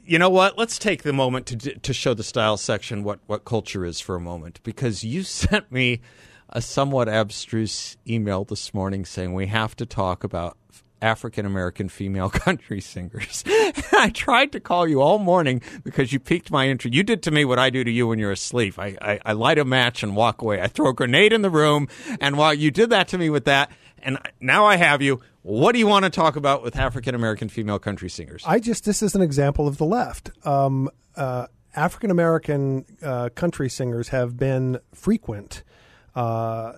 you 0.03 0.17
know 0.17 0.29
what? 0.29 0.57
Let's 0.57 0.79
take 0.79 1.03
the 1.03 1.13
moment 1.13 1.45
to 1.47 1.57
to 1.57 1.93
show 1.93 2.15
the 2.15 2.23
style 2.23 2.57
section 2.57 3.03
what 3.03 3.19
what 3.27 3.45
culture 3.45 3.85
is 3.85 3.99
for 3.99 4.15
a 4.15 4.19
moment 4.19 4.59
because 4.63 5.03
you 5.03 5.21
sent 5.23 5.71
me 5.71 6.01
a 6.49 6.61
somewhat 6.61 7.07
abstruse 7.07 7.97
email 8.07 8.43
this 8.43 8.73
morning 8.73 9.05
saying 9.05 9.33
we 9.33 9.47
have 9.47 9.75
to 9.75 9.85
talk 9.85 10.23
about 10.23 10.57
African 11.01 11.45
American 11.45 11.89
female 11.89 12.29
country 12.45 12.81
singers. 12.81 13.43
I 13.47 14.11
tried 14.13 14.51
to 14.53 14.59
call 14.59 14.87
you 14.87 15.01
all 15.01 15.19
morning 15.19 15.61
because 15.83 16.13
you 16.13 16.19
piqued 16.19 16.51
my 16.51 16.67
interest. 16.67 16.95
You 16.95 17.03
did 17.03 17.23
to 17.23 17.31
me 17.31 17.45
what 17.45 17.59
I 17.59 17.69
do 17.69 17.83
to 17.83 17.91
you 17.91 18.07
when 18.07 18.19
you're 18.19 18.31
asleep. 18.31 18.79
I, 18.79 18.97
I, 19.01 19.19
I 19.25 19.31
light 19.33 19.59
a 19.59 19.65
match 19.65 20.03
and 20.03 20.15
walk 20.15 20.41
away. 20.41 20.61
I 20.61 20.67
throw 20.67 20.89
a 20.89 20.93
grenade 20.93 21.33
in 21.33 21.41
the 21.41 21.49
room, 21.49 21.87
and 22.19 22.37
while 22.37 22.53
you 22.53 22.71
did 22.71 22.89
that 22.89 23.07
to 23.09 23.17
me 23.17 23.29
with 23.29 23.45
that, 23.45 23.71
and 23.99 24.19
now 24.39 24.65
I 24.65 24.77
have 24.77 25.01
you. 25.01 25.21
What 25.41 25.73
do 25.73 25.79
you 25.79 25.87
want 25.87 26.05
to 26.05 26.09
talk 26.09 26.35
about 26.35 26.63
with 26.63 26.75
African 26.75 27.13
American 27.13 27.49
female 27.49 27.77
country 27.77 28.09
singers? 28.09 28.43
I 28.47 28.59
just 28.59 28.85
this 28.85 29.03
is 29.03 29.15
an 29.15 29.21
example 29.21 29.67
of 29.67 29.77
the 29.77 29.85
left. 29.85 30.31
Um, 30.43 30.89
uh, 31.15 31.47
African 31.75 32.09
American 32.11 32.85
uh, 33.03 33.29
country 33.29 33.69
singers 33.69 34.09
have 34.09 34.37
been 34.37 34.79
frequent. 34.93 35.63
Uh, 36.15 36.73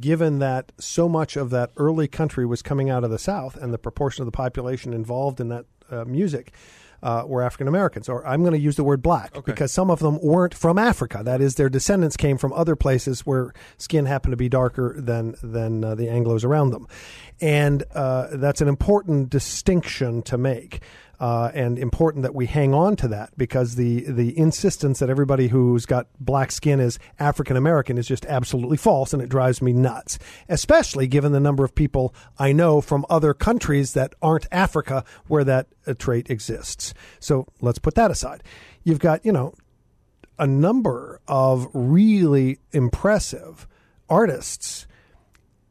given 0.00 0.38
that 0.40 0.72
so 0.78 1.08
much 1.08 1.36
of 1.36 1.50
that 1.50 1.70
early 1.76 2.08
country 2.08 2.46
was 2.46 2.62
coming 2.62 2.90
out 2.90 3.04
of 3.04 3.10
the 3.10 3.18
South 3.18 3.56
and 3.56 3.72
the 3.72 3.78
proportion 3.78 4.22
of 4.22 4.26
the 4.26 4.32
population 4.32 4.92
involved 4.92 5.40
in 5.40 5.48
that 5.48 5.66
uh, 5.90 6.04
music 6.04 6.52
uh, 7.02 7.24
were 7.26 7.42
African 7.42 7.68
Americans, 7.68 8.08
or 8.08 8.26
I'm 8.26 8.40
going 8.40 8.54
to 8.54 8.58
use 8.58 8.76
the 8.76 8.84
word 8.84 9.02
black 9.02 9.36
okay. 9.36 9.52
because 9.52 9.72
some 9.72 9.90
of 9.90 9.98
them 10.00 10.18
weren't 10.22 10.54
from 10.54 10.78
Africa. 10.78 11.22
That 11.24 11.40
is, 11.40 11.54
their 11.54 11.68
descendants 11.68 12.16
came 12.16 12.38
from 12.38 12.52
other 12.52 12.74
places 12.74 13.20
where 13.20 13.52
skin 13.78 14.06
happened 14.06 14.32
to 14.32 14.36
be 14.36 14.48
darker 14.48 14.96
than 14.98 15.34
than 15.42 15.84
uh, 15.84 15.94
the 15.94 16.08
Anglo's 16.08 16.44
around 16.44 16.70
them, 16.70 16.88
and 17.40 17.84
uh, 17.94 18.28
that's 18.32 18.60
an 18.60 18.68
important 18.68 19.30
distinction 19.30 20.22
to 20.22 20.38
make 20.38 20.80
uh, 21.18 21.50
and 21.54 21.78
important 21.78 22.22
that 22.22 22.34
we 22.34 22.46
hang 22.46 22.74
on 22.74 22.96
to 22.96 23.08
that 23.08 23.36
because 23.36 23.76
the 23.76 24.04
the 24.06 24.36
insistence 24.38 24.98
that 24.98 25.10
everybody 25.10 25.48
who's 25.48 25.86
got 25.86 26.06
black 26.20 26.52
skin 26.52 26.80
is 26.80 26.98
African 27.18 27.56
American 27.56 27.98
is 27.98 28.06
just 28.06 28.26
absolutely 28.26 28.76
false, 28.76 29.12
and 29.12 29.22
it 29.22 29.28
drives 29.28 29.62
me 29.62 29.72
nuts. 29.72 30.18
Especially 30.48 31.06
given 31.06 31.32
the 31.32 31.40
number 31.40 31.64
of 31.64 31.74
people 31.74 32.14
I 32.38 32.52
know 32.52 32.80
from 32.80 33.06
other 33.08 33.34
countries 33.34 33.92
that 33.94 34.14
aren't 34.20 34.46
Africa 34.52 35.04
where 35.26 35.44
that 35.44 35.68
uh, 35.86 35.94
trait 35.94 36.30
exists. 36.30 36.94
So 37.20 37.46
let's 37.60 37.78
put 37.78 37.94
that 37.94 38.10
aside. 38.10 38.42
You've 38.84 38.98
got 38.98 39.24
you 39.24 39.32
know 39.32 39.54
a 40.38 40.46
number 40.46 41.20
of 41.26 41.68
really 41.72 42.58
impressive 42.72 43.66
artists 44.08 44.86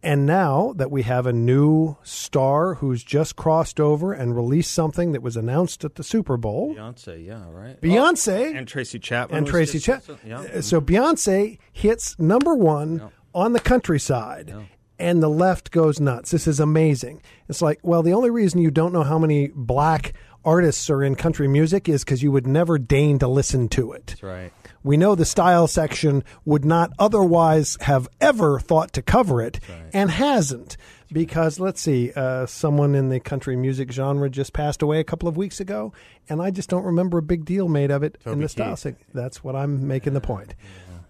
and 0.05 0.27
now 0.27 0.71
that 0.75 0.91
we 0.91 1.01
have 1.01 1.25
a 1.25 1.33
new 1.33 1.97
star 2.03 2.75
who's 2.75 3.03
just 3.03 3.35
crossed 3.35 3.79
over 3.79 4.13
and 4.13 4.35
released 4.35 4.71
something 4.71 5.13
that 5.13 5.23
was 5.23 5.35
announced 5.35 5.83
at 5.83 5.95
the 5.95 6.03
Super 6.03 6.37
Bowl. 6.37 6.75
Beyonce, 6.75 7.25
yeah, 7.25 7.43
right. 7.49 7.81
Beyonce. 7.81 8.53
Oh, 8.53 8.57
and 8.57 8.67
Tracy 8.67 8.99
Chapman. 8.99 9.39
And 9.39 9.47
Tracy 9.47 9.79
Chapman. 9.79 10.19
Yeah. 10.23 10.41
Uh, 10.41 10.61
so 10.61 10.79
Beyonce 10.79 11.57
hits 11.73 12.17
number 12.19 12.53
one 12.53 12.99
yeah. 12.99 13.09
on 13.33 13.53
the 13.53 13.59
countryside. 13.59 14.49
Yeah. 14.49 14.63
And 14.99 15.23
the 15.23 15.29
left 15.29 15.71
goes 15.71 15.99
nuts. 15.99 16.29
This 16.29 16.45
is 16.45 16.59
amazing. 16.59 17.23
It's 17.49 17.63
like, 17.63 17.79
well, 17.81 18.03
the 18.03 18.13
only 18.13 18.29
reason 18.29 18.61
you 18.61 18.71
don't 18.71 18.93
know 18.93 19.03
how 19.03 19.17
many 19.17 19.49
black 19.55 20.13
artists 20.45 20.87
are 20.91 21.03
in 21.03 21.15
country 21.15 21.47
music 21.47 21.89
is 21.89 22.05
because 22.05 22.21
you 22.21 22.31
would 22.31 22.45
never 22.45 22.77
deign 22.77 23.17
to 23.19 23.27
listen 23.27 23.67
to 23.69 23.91
it. 23.91 24.05
That's 24.05 24.23
right. 24.23 24.53
We 24.85 24.97
know 24.97 25.15
the 25.15 25.25
style 25.25 25.65
section 25.65 26.23
would 26.45 26.63
not 26.63 26.91
otherwise 26.99 27.75
have 27.81 28.07
ever 28.21 28.59
thought 28.59 28.93
to 28.93 29.01
cover 29.01 29.41
it 29.41 29.59
right. 29.67 29.89
and 29.93 30.11
hasn't. 30.11 30.77
Because 31.11 31.59
let's 31.59 31.81
see, 31.81 32.11
uh, 32.15 32.45
someone 32.45 32.93
in 32.93 33.09
the 33.09 33.19
country 33.19 33.55
music 33.55 33.91
genre 33.91 34.29
just 34.29 34.53
passed 34.53 34.83
away 34.83 34.99
a 34.99 35.03
couple 35.03 35.27
of 35.27 35.37
weeks 35.37 35.59
ago, 35.59 35.91
and 36.29 36.39
I 36.39 36.51
just 36.51 36.69
don't 36.69 36.83
remember 36.83 37.17
a 37.17 37.23
big 37.23 37.45
deal 37.45 37.67
made 37.67 37.89
of 37.89 38.03
it 38.03 38.19
Toby 38.23 38.33
in 38.33 38.41
the 38.41 38.49
style 38.49 38.75
section. 38.75 39.03
That's 39.11 39.43
what 39.43 39.55
I'm 39.55 39.87
making 39.87 40.13
the 40.13 40.21
point. 40.21 40.53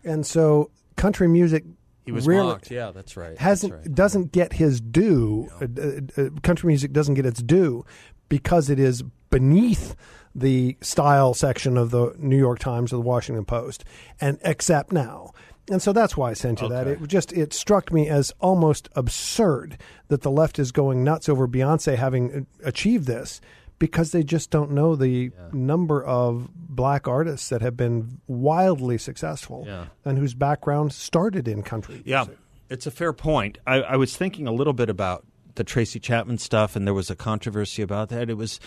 Yeah. 0.04 0.14
And 0.14 0.26
so, 0.26 0.72
country 0.96 1.28
music 1.28 1.66
he 2.06 2.14
was 2.14 2.28
really 2.28 2.48
mocked. 2.48 2.72
Yeah, 2.72 2.92
that's 2.92 3.18
right. 3.18 3.38
Hasn't 3.38 3.74
that's 3.74 3.88
right. 3.88 3.96
doesn't 3.96 4.32
get 4.32 4.54
his 4.54 4.80
due. 4.80 5.50
Uh, 5.60 5.68
uh, 5.82 6.22
uh, 6.22 6.30
country 6.44 6.68
music 6.68 6.94
doesn't 6.94 7.16
get 7.16 7.26
its 7.26 7.42
due 7.42 7.84
because 8.30 8.70
it 8.70 8.80
is 8.80 9.04
beneath 9.30 9.96
the 10.36 10.78
style 10.82 11.34
section 11.34 11.78
of 11.78 11.92
the 11.92 12.14
New 12.20 12.38
York 12.38 12.60
Times 12.60 12.92
or 12.92 12.98
the 12.98 13.02
Washington 13.02 13.46
Post, 13.46 13.86
and 14.20 14.38
except 14.44 14.92
now. 14.92 15.32
And 15.72 15.82
so 15.82 15.94
that's 15.94 16.16
why 16.16 16.30
I 16.30 16.34
sent 16.34 16.62
you 16.62 16.68
okay. 16.68 16.76
that. 16.76 16.88
It 16.88 17.08
just 17.08 17.34
it 17.34 17.54
struck 17.54 17.92
me 17.92 18.08
as 18.08 18.32
almost 18.40 18.90
absurd 18.96 19.78
that 20.10 20.22
the 20.22 20.30
left 20.30 20.60
is 20.60 20.72
going 20.72 21.04
nuts 21.04 21.28
over 21.28 21.48
Beyonce 21.48 21.96
having 21.96 22.48
uh, 22.64 22.68
achieved 22.68 23.08
this 23.08 23.42
because 23.80 24.12
they 24.12 24.24
just 24.24 24.52
don't 24.52 24.72
know 24.72 24.96
the 24.96 25.32
yeah. 25.36 25.50
number 25.52 26.04
of 26.04 26.50
black 26.54 27.08
artists 27.08 27.50
that 27.50 27.62
have 27.62 27.76
been 27.76 28.20
wildly 28.28 28.98
successful 28.98 29.64
yeah. 29.66 29.86
and 30.06 30.18
whose 30.18 30.34
background 30.34 30.94
started 30.94 31.48
in 31.48 31.64
country. 31.64 32.02
Yeah, 32.06 32.24
music. 32.24 32.38
it's 32.70 32.86
a 32.86 32.92
fair 32.92 33.12
point. 33.12 33.58
I, 33.66 33.82
I 33.82 33.96
was 33.96 34.16
thinking 34.16 34.48
a 34.48 34.52
little 34.54 34.74
bit 34.74 34.90
about 34.90 35.26
the 35.56 35.64
Tracy 35.64 36.00
Chapman 36.00 36.38
stuff, 36.38 36.76
and 36.76 36.86
there 36.86 36.94
was 36.94 37.10
a 37.10 37.16
controversy 37.16 37.82
about 37.82 38.10
that. 38.10 38.30
It 38.30 38.38
was 38.38 38.60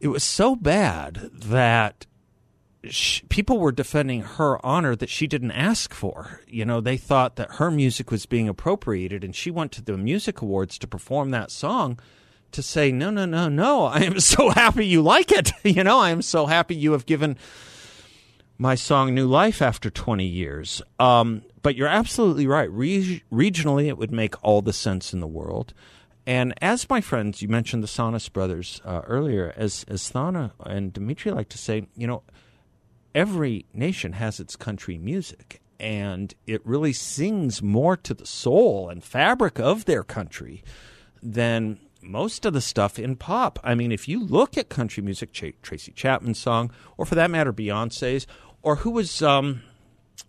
it 0.00 0.08
was 0.08 0.24
so 0.24 0.56
bad 0.56 1.30
that 1.32 2.06
she, 2.90 3.24
people 3.26 3.58
were 3.58 3.72
defending 3.72 4.22
her 4.22 4.64
honor 4.64 4.94
that 4.96 5.08
she 5.08 5.26
didn't 5.26 5.52
ask 5.52 5.92
for. 5.92 6.40
You 6.46 6.64
know, 6.64 6.80
they 6.80 6.96
thought 6.96 7.36
that 7.36 7.54
her 7.56 7.70
music 7.70 8.10
was 8.10 8.26
being 8.26 8.48
appropriated, 8.48 9.24
and 9.24 9.34
she 9.34 9.50
went 9.50 9.72
to 9.72 9.82
the 9.82 9.96
music 9.96 10.40
awards 10.40 10.78
to 10.78 10.86
perform 10.86 11.30
that 11.30 11.50
song 11.50 11.98
to 12.52 12.62
say, 12.62 12.92
no, 12.92 13.10
no, 13.10 13.26
no, 13.26 13.48
no, 13.48 13.84
I 13.84 14.00
am 14.00 14.20
so 14.20 14.50
happy 14.54 14.86
you 14.86 15.02
like 15.02 15.32
it. 15.32 15.52
you 15.64 15.84
know, 15.84 15.98
I 15.98 16.10
am 16.10 16.22
so 16.22 16.46
happy 16.46 16.74
you 16.74 16.92
have 16.92 17.06
given 17.06 17.36
my 18.58 18.74
song 18.74 19.14
new 19.14 19.26
life 19.26 19.60
after 19.60 19.90
20 19.90 20.24
years. 20.24 20.80
Um, 20.98 21.42
but 21.62 21.76
you're 21.76 21.88
absolutely 21.88 22.46
right. 22.46 22.70
Re- 22.70 23.22
regionally, 23.32 23.88
it 23.88 23.98
would 23.98 24.12
make 24.12 24.42
all 24.42 24.62
the 24.62 24.72
sense 24.72 25.12
in 25.12 25.20
the 25.20 25.26
world. 25.26 25.74
And 26.26 26.54
as 26.60 26.90
my 26.90 27.00
friends, 27.00 27.40
you 27.40 27.48
mentioned 27.48 27.84
the 27.84 27.88
Sonis 27.88 28.32
brothers 28.32 28.80
uh, 28.84 29.02
earlier, 29.06 29.54
as 29.56 29.84
as 29.86 30.08
Thana 30.08 30.52
and 30.60 30.92
Dimitri 30.92 31.30
like 31.30 31.48
to 31.50 31.58
say, 31.58 31.86
you 31.96 32.06
know, 32.06 32.24
every 33.14 33.64
nation 33.72 34.14
has 34.14 34.40
its 34.40 34.56
country 34.56 34.98
music, 34.98 35.60
and 35.78 36.34
it 36.46 36.66
really 36.66 36.92
sings 36.92 37.62
more 37.62 37.96
to 37.98 38.12
the 38.12 38.26
soul 38.26 38.88
and 38.88 39.04
fabric 39.04 39.60
of 39.60 39.84
their 39.84 40.02
country 40.02 40.64
than 41.22 41.78
most 42.02 42.44
of 42.44 42.52
the 42.52 42.60
stuff 42.60 42.98
in 42.98 43.16
pop. 43.16 43.58
I 43.62 43.74
mean, 43.74 43.92
if 43.92 44.08
you 44.08 44.24
look 44.24 44.58
at 44.58 44.68
country 44.68 45.02
music, 45.02 45.32
Ch- 45.32 45.54
Tracy 45.62 45.92
Chapman's 45.92 46.38
song, 46.38 46.72
or 46.96 47.06
for 47.06 47.14
that 47.14 47.30
matter, 47.30 47.52
Beyonce's, 47.52 48.26
or 48.62 48.76
who 48.76 48.90
was 48.90 49.22
um, 49.22 49.62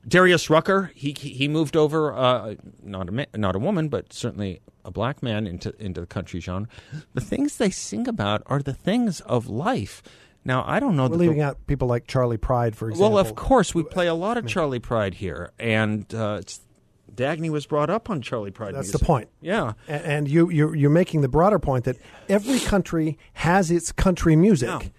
Darius 0.08 0.50
Rucker, 0.50 0.92
he 0.96 1.12
he 1.12 1.48
moved 1.48 1.76
over, 1.76 2.14
uh, 2.14 2.56
not 2.82 3.10
a 3.10 3.12
ma- 3.12 3.26
not 3.36 3.56
a 3.56 3.60
woman, 3.60 3.90
but 3.90 4.14
certainly 4.14 4.62
a 4.86 4.92
black 4.92 5.22
man 5.22 5.46
into 5.46 5.76
into 5.84 6.00
the 6.02 6.08
country 6.08 6.40
genre. 6.40 6.70
The 7.14 7.22
things 7.22 7.58
they 7.58 7.70
sing 7.70 8.08
about 8.08 8.42
are 8.46 8.62
the 8.62 8.74
things 8.74 9.20
of 9.22 9.48
life. 9.48 10.02
Now 10.46 10.64
I 10.66 10.80
don't 10.80 10.96
know. 10.96 11.08
We're 11.08 11.18
leaving 11.18 11.38
the, 11.40 11.46
out 11.46 11.68
people 11.68 11.90
like 11.90 12.08
Charley 12.08 12.38
Pride, 12.38 12.76
for 12.76 12.90
example. 12.90 13.16
Well, 13.16 13.20
of 13.20 13.36
course 13.36 13.76
we 13.76 13.84
play 13.84 14.08
a 14.08 14.14
lot 14.14 14.38
of 14.38 14.48
Charley 14.48 14.80
Pride 14.80 15.16
here, 15.16 15.52
and 15.60 16.14
uh, 16.16 16.42
Dagny 17.14 17.50
was 17.50 17.66
brought 17.66 17.90
up 17.90 18.10
on 18.10 18.22
Charley 18.22 18.52
Pride. 18.52 18.76
That's 18.76 18.88
music. 18.88 19.02
the 19.02 19.06
point. 19.06 19.30
Yeah, 19.42 19.74
and, 19.90 20.06
and 20.06 20.28
you 20.30 20.50
you're, 20.50 20.74
you're, 20.74 20.90
making 20.90 21.20
the 21.20 21.28
broader 21.28 21.60
point 21.60 21.84
that 21.84 21.98
every 22.30 22.60
country 22.60 23.18
has 23.34 23.72
its 23.72 23.92
country 23.92 24.38
music. 24.38 24.70
Yeah 24.70 24.90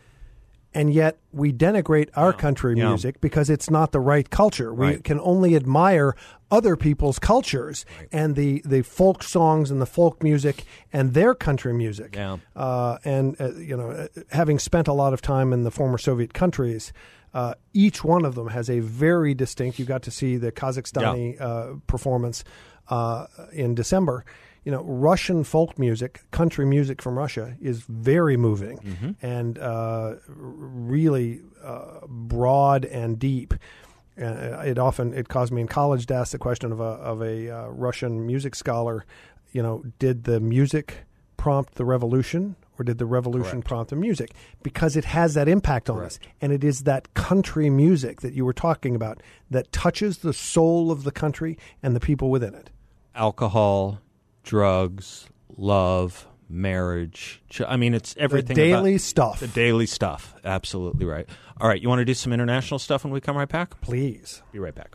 and 0.79 0.95
yet 0.95 1.19
we 1.33 1.53
denigrate 1.53 2.09
our 2.15 2.31
yeah. 2.31 2.37
country 2.37 2.79
yeah. 2.79 2.87
music 2.87 3.21
because 3.21 3.51
it's 3.51 3.69
not 3.69 3.91
the 3.91 3.99
right 3.99 4.31
culture. 4.31 4.73
Right. 4.73 4.97
We 4.97 5.03
can 5.03 5.19
only 5.19 5.57
admire 5.57 6.15
other 6.53 6.77
people's 6.77 7.19
cultures 7.19 7.85
right. 7.99 8.09
and 8.13 8.37
the, 8.37 8.63
the 8.65 8.83
folk 8.83 9.25
songs 9.25 9.73
and 9.73 9.81
the 9.83 9.87
folk 9.87 10.23
music 10.23 10.65
and 10.93 11.15
their 11.15 11.35
country 11.35 11.75
music. 11.75 12.15
Yeah. 12.15 12.37
Uh, 12.55 12.99
and 13.05 13.37
uh, 13.41 13.55
you 13.57 13.77
know, 13.77 13.91
uh, 13.91 14.07
having 14.31 14.61
spent 14.61 14.87
a 14.87 14.93
lot 14.93 15.13
of 15.13 15.21
time 15.21 15.53
in 15.53 15.65
the 15.65 15.73
former 15.73 15.99
Soviet 15.99 16.33
countries, 16.33 16.93
uh, 17.35 17.55
each 17.75 18.05
one 18.05 18.25
of 18.25 18.37
them 18.37 18.47
has 18.47 18.71
a 18.71 18.79
very 18.79 19.35
distinct. 19.35 19.81
You 19.81 19.85
got 19.85 20.05
to 20.05 20.13
see 20.13 20.37
the 20.37 20.53
Kazakhstani 20.53 21.35
yeah. 21.35 21.45
Uh, 21.45 21.75
performance 21.89 22.45
uh, 22.89 23.27
in 23.53 23.75
December 23.75 24.25
you 24.69 24.73
know, 24.73 24.83
Russian 24.83 25.45
folk 25.45 25.79
music, 25.79 26.21
country 26.31 26.67
music 26.67 27.01
from 27.01 27.17
Russia, 27.17 27.57
is 27.59 27.81
very 27.89 28.37
moving 28.37 28.77
mm-hmm. 28.77 29.13
and 29.23 29.59
uh, 29.59 30.17
really 30.27 31.41
uh, 31.65 32.01
broad 32.07 32.85
and 32.85 33.19
deep. 33.19 33.55
Uh, 34.21 34.61
it 34.67 34.79
often 34.79 35.15
it 35.15 35.31
caused 35.31 35.55
me 35.55 35.63
in 35.63 35.69
college 35.69 36.05
to 36.05 36.15
ask 36.15 36.33
the 36.33 36.39
question 36.39 36.71
of 36.71 36.81
a 36.81 36.83
of 36.83 37.23
a 37.23 37.49
uh, 37.49 37.69
Russian 37.69 38.27
music 38.27 38.55
scholar. 38.55 39.07
You 39.53 39.63
know, 39.63 39.85
did 39.99 40.25
the 40.25 40.39
music 40.39 41.07
prompt 41.39 41.77
the 41.77 41.87
revolution, 41.87 42.55
or 42.79 42.85
did 42.85 42.99
the 42.99 43.07
revolution 43.07 43.63
Correct. 43.63 43.69
prompt 43.69 43.89
the 43.89 43.97
music? 43.97 44.33
Because 44.63 44.97
it 44.97 45.07
has 45.07 45.33
that 45.33 45.49
impact 45.49 45.89
on 45.89 45.97
Correct. 45.97 46.13
us, 46.13 46.29
and 46.43 46.53
it 46.53 46.63
is 46.63 46.83
that 46.83 47.15
country 47.15 47.71
music 47.71 48.21
that 48.21 48.35
you 48.35 48.45
were 48.45 48.53
talking 48.53 48.95
about 48.95 49.23
that 49.49 49.73
touches 49.73 50.19
the 50.19 50.35
soul 50.35 50.91
of 50.91 51.05
the 51.05 51.11
country 51.11 51.57
and 51.83 51.97
the 51.97 52.01
people 52.01 52.29
within 52.29 52.55
it. 52.55 52.69
Alcohol, 53.15 54.01
drugs, 54.49 55.29
love, 55.59 56.27
marriage. 56.49 57.43
I 57.67 57.77
mean, 57.77 57.93
it's 57.93 58.17
everything. 58.19 58.57
The 58.57 58.63
daily 58.63 58.93
about, 58.93 59.01
stuff. 59.03 59.41
The 59.41 59.49
daily 59.49 59.85
stuff. 59.85 60.35
Absolutely 60.43 61.05
right. 61.05 61.29
All 61.61 61.69
right, 61.69 61.81
you 61.81 61.87
want 61.87 61.99
to 61.99 62.07
do 62.07 62.15
some 62.15 62.33
international 62.33 62.79
stuff 62.79 63.05
when 63.05 63.13
we 63.13 63.21
come 63.21 63.37
right 63.37 63.49
back? 63.49 63.79
Please. 63.83 64.43
Be 64.51 64.59
right 64.59 64.75
back. 64.75 64.95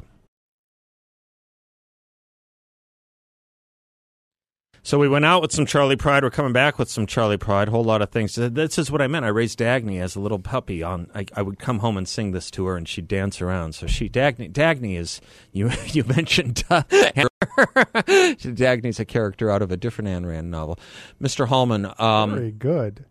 So 4.85 4.99
we 4.99 5.07
went 5.07 5.23
out 5.23 5.41
with 5.41 5.53
some 5.53 5.65
Charley 5.65 5.95
Pride. 5.95 6.23
We're 6.23 6.29
coming 6.29 6.51
back 6.51 6.77
with 6.77 6.89
some 6.89 7.07
Charley 7.07 7.37
Pride. 7.37 7.69
Whole 7.69 7.85
lot 7.85 8.01
of 8.01 8.09
things. 8.09 8.35
This 8.35 8.77
is 8.77 8.91
what 8.91 9.01
I 9.01 9.07
meant. 9.07 9.23
I 9.23 9.29
raised 9.29 9.57
Dagny 9.57 10.01
as 10.01 10.17
a 10.17 10.19
little 10.19 10.39
puppy. 10.39 10.83
On 10.83 11.09
I, 11.15 11.25
I, 11.33 11.41
would 11.41 11.57
come 11.57 11.79
home 11.79 11.95
and 11.95 12.05
sing 12.05 12.33
this 12.33 12.51
to 12.51 12.65
her, 12.65 12.75
and 12.75 12.85
she'd 12.85 13.07
dance 13.07 13.41
around. 13.41 13.75
So 13.75 13.87
she 13.87 14.09
Dagny. 14.09 14.51
Dagny 14.51 14.97
is 14.97 15.21
you. 15.53 15.71
You 15.93 16.03
mentioned 16.05 16.63
uh, 16.71 16.81
Dagny's 16.89 18.99
a 18.99 19.05
character 19.05 19.49
out 19.49 19.61
of 19.61 19.71
a 19.71 19.77
different 19.77 20.09
Ayn 20.09 20.27
Rand 20.27 20.49
novel. 20.49 20.79
Mr. 21.21 21.47
Hallman. 21.47 21.93
Um, 21.99 22.31
Very 22.31 22.51
good. 22.51 23.05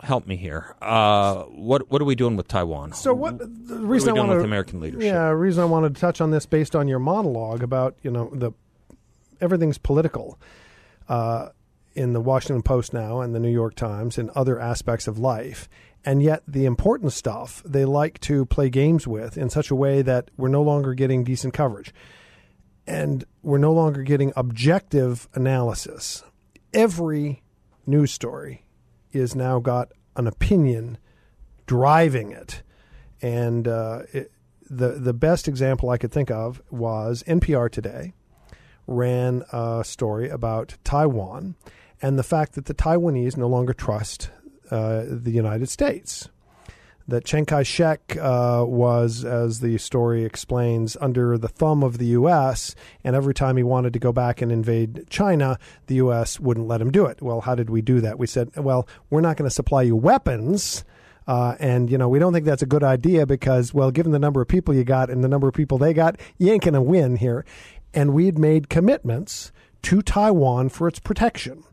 Help 0.00 0.26
me 0.26 0.36
here. 0.36 0.76
Uh, 0.82 1.44
what 1.44 1.90
what 1.90 2.00
are 2.00 2.04
we 2.04 2.14
doing 2.14 2.36
with 2.36 2.46
Taiwan? 2.46 2.92
So 2.92 3.14
what 3.14 3.38
the 3.38 3.46
reason 3.46 3.68
what 3.68 3.80
are 3.80 3.88
we 3.88 3.96
I 3.96 4.04
doing 4.04 4.16
wanted 4.16 4.36
with 4.36 4.44
American 4.44 4.80
leadership? 4.80 5.06
Yeah, 5.06 5.30
reason 5.30 5.62
I 5.62 5.66
wanted 5.66 5.94
to 5.94 6.00
touch 6.00 6.20
on 6.20 6.30
this 6.30 6.46
based 6.46 6.76
on 6.76 6.88
your 6.88 6.98
monologue 6.98 7.62
about 7.62 7.96
you 8.02 8.10
know 8.10 8.30
the 8.32 8.52
everything's 9.40 9.78
political 9.78 10.38
uh, 11.10 11.48
in 11.94 12.12
the 12.12 12.20
Washington 12.20 12.62
Post 12.62 12.94
now 12.94 13.20
and 13.20 13.34
the 13.34 13.40
New 13.40 13.50
York 13.50 13.74
Times 13.74 14.16
and 14.16 14.30
other 14.30 14.58
aspects 14.58 15.08
of 15.08 15.18
life. 15.18 15.68
And 16.04 16.22
yet, 16.22 16.42
the 16.48 16.64
important 16.64 17.12
stuff 17.12 17.62
they 17.66 17.84
like 17.84 18.20
to 18.20 18.46
play 18.46 18.70
games 18.70 19.06
with 19.06 19.36
in 19.36 19.50
such 19.50 19.70
a 19.70 19.74
way 19.74 20.00
that 20.00 20.30
we're 20.38 20.48
no 20.48 20.62
longer 20.62 20.94
getting 20.94 21.24
decent 21.24 21.52
coverage. 21.52 21.92
And 22.86 23.24
we're 23.42 23.58
no 23.58 23.72
longer 23.72 24.02
getting 24.02 24.32
objective 24.36 25.28
analysis. 25.34 26.22
Every 26.72 27.42
news 27.86 28.12
story 28.12 28.64
is 29.12 29.34
now 29.34 29.58
got 29.58 29.92
an 30.16 30.26
opinion 30.26 30.96
driving 31.66 32.30
it. 32.30 32.62
And 33.20 33.68
uh, 33.68 34.02
it, 34.12 34.30
the, 34.70 34.90
the 34.92 35.12
best 35.12 35.48
example 35.48 35.90
I 35.90 35.98
could 35.98 36.12
think 36.12 36.30
of 36.30 36.62
was 36.70 37.24
NPR 37.26 37.70
Today 37.70 38.14
ran 38.86 39.44
a 39.52 39.82
story 39.84 40.28
about 40.28 40.76
Taiwan 40.84 41.54
and 42.02 42.18
the 42.18 42.22
fact 42.22 42.54
that 42.54 42.66
the 42.66 42.74
Taiwanese 42.74 43.36
no 43.36 43.46
longer 43.46 43.72
trust 43.72 44.30
uh, 44.70 45.04
the 45.08 45.30
United 45.30 45.68
States. 45.68 46.28
That 47.08 47.24
Chiang 47.24 47.44
Kai 47.44 47.64
shek 47.64 48.16
uh, 48.20 48.64
was, 48.68 49.24
as 49.24 49.58
the 49.58 49.78
story 49.78 50.24
explains, 50.24 50.96
under 51.00 51.36
the 51.36 51.48
thumb 51.48 51.82
of 51.82 51.98
the 51.98 52.06
U.S., 52.06 52.76
and 53.02 53.16
every 53.16 53.34
time 53.34 53.56
he 53.56 53.64
wanted 53.64 53.92
to 53.94 53.98
go 53.98 54.12
back 54.12 54.40
and 54.40 54.52
invade 54.52 55.06
China, 55.10 55.58
the 55.86 55.96
U.S. 55.96 56.38
wouldn't 56.38 56.68
let 56.68 56.80
him 56.80 56.92
do 56.92 57.06
it. 57.06 57.20
Well, 57.20 57.40
how 57.40 57.56
did 57.56 57.68
we 57.68 57.82
do 57.82 58.00
that? 58.00 58.20
We 58.20 58.28
said, 58.28 58.56
well, 58.56 58.86
we're 59.08 59.22
not 59.22 59.36
going 59.36 59.48
to 59.48 59.54
supply 59.54 59.82
you 59.82 59.96
weapons. 59.96 60.84
Uh, 61.26 61.56
and 61.60 61.90
you 61.90 61.98
know 61.98 62.08
we 62.08 62.18
don't 62.18 62.32
think 62.32 62.44
that's 62.44 62.62
a 62.62 62.66
good 62.66 62.82
idea 62.82 63.24
because 63.24 63.72
well 63.72 63.90
given 63.92 64.10
the 64.10 64.18
number 64.18 64.40
of 64.40 64.48
people 64.48 64.74
you 64.74 64.82
got 64.82 65.10
and 65.10 65.22
the 65.22 65.28
number 65.28 65.46
of 65.46 65.54
people 65.54 65.78
they 65.78 65.92
got 65.92 66.18
you 66.38 66.50
ain't 66.50 66.62
to 66.62 66.80
win 66.80 67.14
here 67.14 67.44
and 67.94 68.14
we 68.14 68.26
had 68.26 68.38
made 68.38 68.68
commitments 68.68 69.52
to 69.82 70.02
Taiwan 70.02 70.68
for 70.68 70.88
its 70.88 70.98
protection. 70.98 71.64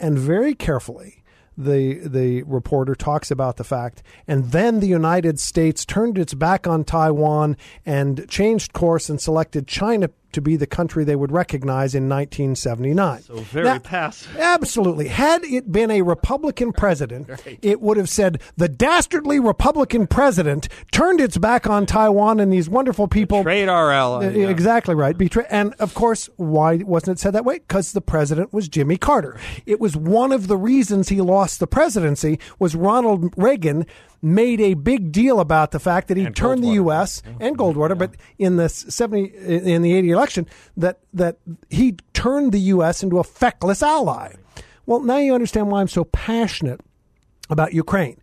And 0.00 0.18
very 0.18 0.54
carefully, 0.54 1.24
the 1.56 1.94
the 2.06 2.44
reporter 2.44 2.94
talks 2.94 3.32
about 3.32 3.56
the 3.56 3.64
fact, 3.64 4.02
and 4.28 4.52
then 4.52 4.78
the 4.78 4.86
United 4.86 5.40
States 5.40 5.84
turned 5.84 6.16
its 6.16 6.32
back 6.32 6.68
on 6.68 6.84
Taiwan 6.84 7.56
and 7.84 8.28
changed 8.28 8.72
course 8.72 9.08
and 9.08 9.20
selected 9.20 9.66
China 9.66 10.08
to 10.32 10.40
be 10.40 10.56
the 10.56 10.66
country 10.66 11.04
they 11.04 11.16
would 11.16 11.32
recognize 11.32 11.94
in 11.94 12.08
1979. 12.08 13.22
So 13.22 13.36
very 13.36 13.64
now, 13.64 13.78
passive. 13.78 14.36
Absolutely. 14.36 15.08
Had 15.08 15.44
it 15.44 15.70
been 15.72 15.90
a 15.90 16.02
Republican 16.02 16.72
president, 16.72 17.28
right. 17.46 17.58
it 17.62 17.80
would 17.80 17.96
have 17.96 18.08
said 18.08 18.40
the 18.56 18.68
dastardly 18.68 19.40
Republican 19.40 20.06
president 20.06 20.68
turned 20.92 21.20
its 21.20 21.38
back 21.38 21.68
on 21.68 21.86
Taiwan 21.86 22.40
and 22.40 22.52
these 22.52 22.68
wonderful 22.68 23.08
people. 23.08 23.38
Betrayed 23.38 23.68
our 23.68 23.90
ally. 23.90 24.30
Yeah. 24.30 24.48
Exactly 24.48 24.94
right. 24.94 25.16
Betray- 25.16 25.46
and 25.48 25.74
of 25.78 25.94
course, 25.94 26.28
why 26.36 26.76
wasn't 26.76 27.18
it 27.18 27.20
said 27.20 27.32
that 27.32 27.44
way? 27.44 27.58
Because 27.58 27.92
the 27.92 28.00
president 28.00 28.52
was 28.52 28.68
Jimmy 28.68 28.96
Carter. 28.96 29.38
It 29.66 29.80
was 29.80 29.96
one 29.96 30.32
of 30.32 30.46
the 30.46 30.56
reasons 30.56 31.08
he 31.08 31.20
lost 31.20 31.60
the 31.60 31.66
presidency 31.66 32.38
was 32.58 32.74
Ronald 32.74 33.32
Reagan 33.36 33.86
made 34.22 34.60
a 34.60 34.74
big 34.74 35.12
deal 35.12 35.40
about 35.40 35.70
the 35.70 35.78
fact 35.78 36.08
that 36.08 36.16
he 36.16 36.24
and 36.24 36.34
turned 36.34 36.62
the 36.62 36.72
U.S. 36.72 37.22
Yeah. 37.24 37.32
Mm-hmm. 37.32 37.42
and 37.42 37.58
Goldwater, 37.58 37.90
yeah. 37.90 37.94
but 37.94 38.16
in 38.38 38.56
the 38.56 38.68
seventy 38.68 39.26
in 39.26 39.82
the 39.82 39.94
eighty 39.94 40.14
election, 40.18 40.46
that 40.76 41.00
that 41.12 41.38
he 41.70 41.96
turned 42.12 42.52
the 42.52 42.60
U.S. 42.76 43.02
into 43.02 43.18
a 43.18 43.24
feckless 43.24 43.82
ally. 43.82 44.34
Well, 44.86 45.00
now 45.00 45.18
you 45.18 45.34
understand 45.34 45.70
why 45.70 45.80
I'm 45.80 45.88
so 45.88 46.04
passionate 46.04 46.80
about 47.50 47.74
Ukraine. 47.74 48.20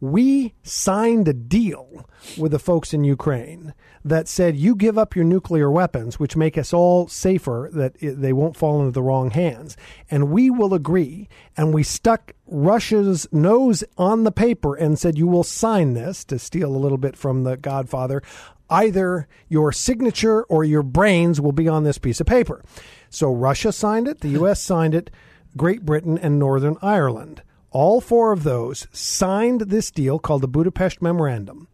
We 0.00 0.54
signed 0.62 1.26
a 1.26 1.32
deal 1.32 2.08
with 2.36 2.52
the 2.52 2.60
folks 2.60 2.94
in 2.94 3.02
Ukraine 3.02 3.74
that 4.04 4.28
said 4.28 4.56
you 4.56 4.76
give 4.76 4.96
up 4.96 5.16
your 5.16 5.24
nuclear 5.24 5.70
weapons, 5.70 6.20
which 6.20 6.36
make 6.36 6.56
us 6.56 6.72
all 6.72 7.08
safer, 7.08 7.68
that 7.72 7.94
they 8.00 8.32
won't 8.32 8.56
fall 8.56 8.80
into 8.80 8.92
the 8.92 9.02
wrong 9.02 9.30
hands, 9.30 9.76
and 10.08 10.30
we 10.30 10.50
will 10.50 10.72
agree. 10.72 11.28
And 11.56 11.74
we 11.74 11.82
stuck 11.82 12.32
Russia's 12.46 13.26
nose 13.32 13.82
on 13.96 14.22
the 14.22 14.32
paper 14.32 14.76
and 14.76 14.98
said, 14.98 15.18
You 15.18 15.26
will 15.26 15.44
sign 15.44 15.94
this, 15.94 16.24
to 16.26 16.38
steal 16.38 16.74
a 16.74 16.78
little 16.78 16.98
bit 16.98 17.16
from 17.16 17.42
the 17.42 17.56
Godfather. 17.56 18.22
Either 18.70 19.26
your 19.48 19.72
signature 19.72 20.44
or 20.44 20.64
your 20.64 20.82
brains 20.82 21.40
will 21.40 21.52
be 21.52 21.68
on 21.68 21.84
this 21.84 21.98
piece 21.98 22.20
of 22.20 22.26
paper. 22.26 22.62
So 23.10 23.32
Russia 23.32 23.72
signed 23.72 24.08
it, 24.08 24.20
the 24.20 24.28
U.S. 24.30 24.60
signed 24.72 24.94
it, 24.94 25.10
Great 25.56 25.84
Britain 25.84 26.18
and 26.18 26.38
Northern 26.38 26.76
Ireland. 26.82 27.42
All 27.70 28.00
four 28.00 28.32
of 28.32 28.44
those 28.44 28.86
signed 28.92 29.62
this 29.62 29.90
deal 29.90 30.18
called 30.18 30.42
the 30.42 30.48
Budapest 30.48 31.02
Memorandum 31.02 31.68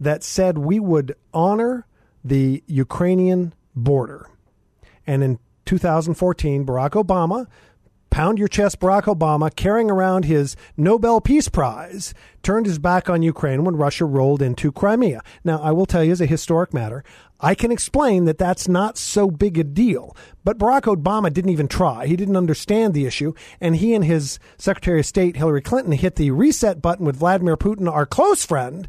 that 0.00 0.22
said 0.22 0.58
we 0.58 0.80
would 0.80 1.14
honor 1.32 1.86
the 2.24 2.62
Ukrainian 2.66 3.54
border. 3.74 4.28
And 5.06 5.22
in 5.22 5.38
2014, 5.66 6.64
Barack 6.64 6.90
Obama, 6.90 7.46
pound 8.14 8.38
your 8.38 8.46
chest, 8.46 8.78
Barack 8.78 9.12
Obama, 9.12 9.52
carrying 9.52 9.90
around 9.90 10.24
his 10.24 10.54
Nobel 10.76 11.20
Peace 11.20 11.48
Prize, 11.48 12.14
turned 12.44 12.64
his 12.64 12.78
back 12.78 13.10
on 13.10 13.24
Ukraine 13.24 13.64
when 13.64 13.74
Russia 13.74 14.04
rolled 14.04 14.40
into 14.40 14.70
Crimea. 14.70 15.20
Now, 15.42 15.60
I 15.60 15.72
will 15.72 15.84
tell 15.84 16.04
you, 16.04 16.12
as 16.12 16.20
a 16.20 16.26
historic 16.26 16.72
matter, 16.72 17.02
I 17.40 17.56
can 17.56 17.72
explain 17.72 18.24
that 18.26 18.38
that's 18.38 18.68
not 18.68 18.96
so 18.96 19.32
big 19.32 19.58
a 19.58 19.64
deal. 19.64 20.16
But 20.44 20.58
Barack 20.58 20.82
Obama 20.82 21.32
didn't 21.32 21.50
even 21.50 21.66
try. 21.66 22.06
He 22.06 22.14
didn't 22.14 22.36
understand 22.36 22.94
the 22.94 23.04
issue. 23.04 23.34
And 23.60 23.74
he 23.74 23.94
and 23.94 24.04
his 24.04 24.38
Secretary 24.58 25.00
of 25.00 25.06
State, 25.06 25.36
Hillary 25.36 25.60
Clinton, 25.60 25.90
hit 25.90 26.14
the 26.14 26.30
reset 26.30 26.80
button 26.80 27.06
with 27.06 27.16
Vladimir 27.16 27.56
Putin, 27.56 27.90
our 27.90 28.06
close 28.06 28.44
friend, 28.44 28.86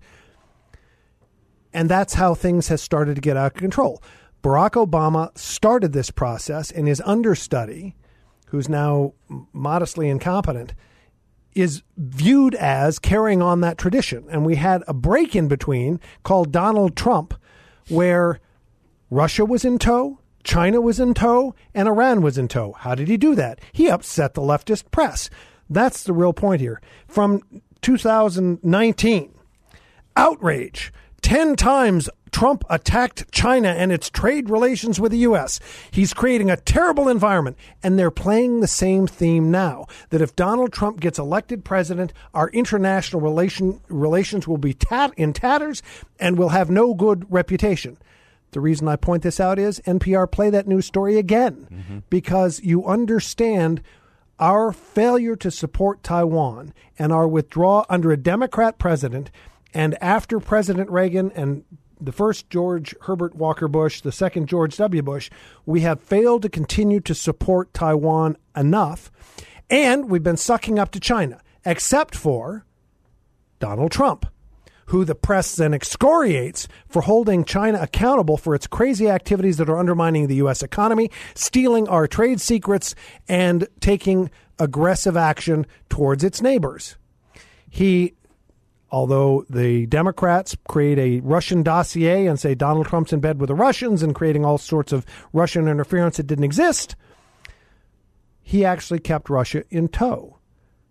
and 1.74 1.90
that's 1.90 2.14
how 2.14 2.36
things 2.36 2.68
have 2.68 2.80
started 2.80 3.16
to 3.16 3.22
get 3.22 3.38
out 3.38 3.56
of 3.56 3.60
control. 3.60 4.04
Barack 4.44 4.74
Obama 4.74 5.36
started 5.36 5.94
this 5.94 6.12
process, 6.12 6.70
and 6.70 6.88
his 6.88 7.02
understudy, 7.02 7.96
who's 8.56 8.70
now 8.70 9.13
modestly 9.52 10.08
incompetent, 10.08 10.74
is 11.54 11.84
viewed 11.98 12.56
as 12.56 13.00
carrying 13.00 13.41
on 13.41 13.60
that 13.60 13.78
tradition. 13.78 14.26
And 14.30 14.46
we 14.46 14.56
had 14.56 14.82
a 14.88 14.94
break 14.94 15.36
in 15.36 15.50
between 15.50 16.00
called 16.24 16.54
Donald 16.54 16.96
Trump, 16.96 17.34
where 17.89 18.39
Russia 19.10 19.44
was 19.44 19.65
in 19.65 19.78
tow, 19.78 20.20
China 20.46 20.80
was 20.80 21.02
in 21.02 21.13
tow, 21.13 21.54
and 21.74 21.89
Iran 21.89 22.22
was 22.22 22.38
in 22.38 22.48
tow. 22.48 22.74
How 22.80 22.96
did 22.96 23.10
he 23.10 23.18
do 23.18 23.36
that? 23.36 23.60
He 23.74 23.89
upset 23.89 24.36
the 24.36 24.41
leftist 24.41 24.89
press. 24.89 25.30
That's 25.70 26.04
the 26.04 26.13
real 26.13 26.34
point 26.34 26.62
here. 26.62 26.82
From 27.08 27.41
2019, 27.82 29.34
outrage 30.15 30.94
10 31.22 31.58
times 31.58 32.10
Trump 32.36 32.65
attacked 32.69 33.32
China 33.32 33.69
and 33.69 33.93
its 33.93 34.10
trade 34.10 34.50
relations 34.50 35.00
with 35.00 35.13
the 35.13 35.19
U.S. 35.19 35.58
He's 35.89 36.13
creating 36.13 36.52
a 36.52 36.58
terrible 36.58 37.08
environment. 37.08 37.56
And 37.82 37.98
they're 37.98 38.12
playing 38.12 38.60
the 38.60 38.67
same 38.67 39.08
theme 39.08 39.52
now 39.52 39.86
that 40.10 40.19
if 40.19 40.36
Donald 40.36 40.74
Trump 40.74 41.00
gets 41.00 41.17
elected 41.17 41.63
president, 41.63 42.12
our 42.34 42.50
international 42.50 43.21
relation, 43.21 43.80
relations 43.88 44.50
will 44.50 44.58
be 44.58 44.74
tat, 44.74 45.13
in 45.15 45.32
tatters 45.32 45.82
and 46.19 46.38
will 46.38 46.50
have 46.50 46.69
no 46.69 46.93
good 46.93 47.26
reputation. 47.30 47.98
The 48.52 48.60
reason 48.60 48.89
I 48.89 48.98
point 48.98 49.24
this 49.24 49.39
out 49.39 49.58
is 49.58 49.80
NPR 49.86 50.30
play 50.30 50.50
that 50.50 50.67
news 50.67 50.86
story 50.86 51.17
again 51.17 51.69
mm-hmm. 51.71 52.00
because 52.10 52.60
you 52.62 52.86
understand 52.86 53.82
our 54.39 54.74
failure 54.74 55.38
to 55.38 55.50
support 55.50 56.04
Taiwan 56.04 56.74
and 57.00 57.13
our 57.13 57.30
withdrawal 57.30 57.86
under 57.88 58.12
a 58.12 58.17
Democrat 58.17 58.78
president 58.78 59.32
and 59.74 59.98
after 60.02 60.41
President 60.41 60.89
Reagan 60.89 61.32
and 61.34 61.63
the 62.06 62.12
first 62.12 62.50
George 62.50 62.96
Herbert 63.02 63.36
Walker 63.36 63.68
Bush, 63.68 64.02
the 64.02 64.12
second 64.12 64.48
George 64.48 64.78
W. 64.78 65.02
Bush, 65.02 65.30
we 65.65 65.82
have 65.82 66.00
failed 66.00 66.44
to 66.44 66.50
continue 66.50 67.00
to 67.02 67.15
support 67.15 67.74
Taiwan 67.74 68.38
enough. 68.56 69.12
And 69.70 70.10
we've 70.10 70.24
been 70.24 70.38
sucking 70.38 70.78
up 70.80 70.91
to 70.91 71.00
China, 71.00 71.41
except 71.65 72.15
for 72.15 72.65
Donald 73.60 73.91
Trump, 73.91 74.26
who 74.88 75.04
the 75.04 75.15
press 75.15 75.56
then 75.56 75.74
excoriates 75.74 76.68
for 76.88 77.02
holding 77.02 77.44
China 77.44 77.80
accountable 77.82 78.38
for 78.38 78.54
its 78.54 78.68
crazy 78.68 79.10
activities 79.10 79.58
that 79.58 79.70
are 79.70 79.80
undermining 79.80 80.28
the 80.28 80.36
U.S. 80.36 80.62
economy, 80.62 81.10
stealing 81.34 81.88
our 81.88 82.08
trade 82.08 82.39
secrets, 82.39 82.94
and 83.28 83.68
taking 83.80 84.30
aggressive 84.60 85.18
action 85.18 85.65
towards 85.89 86.24
its 86.24 86.41
neighbors. 86.41 86.96
He 87.70 88.13
although 88.91 89.45
the 89.50 89.86
Democrats 89.88 90.56
create 90.67 91.00
a 91.00 91.19
Russian 91.21 91.63
dossier 91.63 92.28
and 92.28 92.39
say 92.39 92.56
Donald 92.56 92.88
Trump's 92.88 93.13
in 93.13 93.19
bed 93.19 93.39
with 93.39 93.48
the 93.48 93.56
Russians 93.56 94.04
and 94.04 94.15
creating 94.15 94.45
all 94.45 94.58
sorts 94.58 94.91
of 94.91 95.06
Russian 95.34 95.67
interference 95.67 96.17
that 96.17 96.28
didn't 96.28 96.43
exist, 96.43 96.95
he 98.41 98.63
actually 98.63 99.00
kept 99.00 99.30
Russia 99.30 99.63
in 99.69 99.88
tow. 99.88 100.38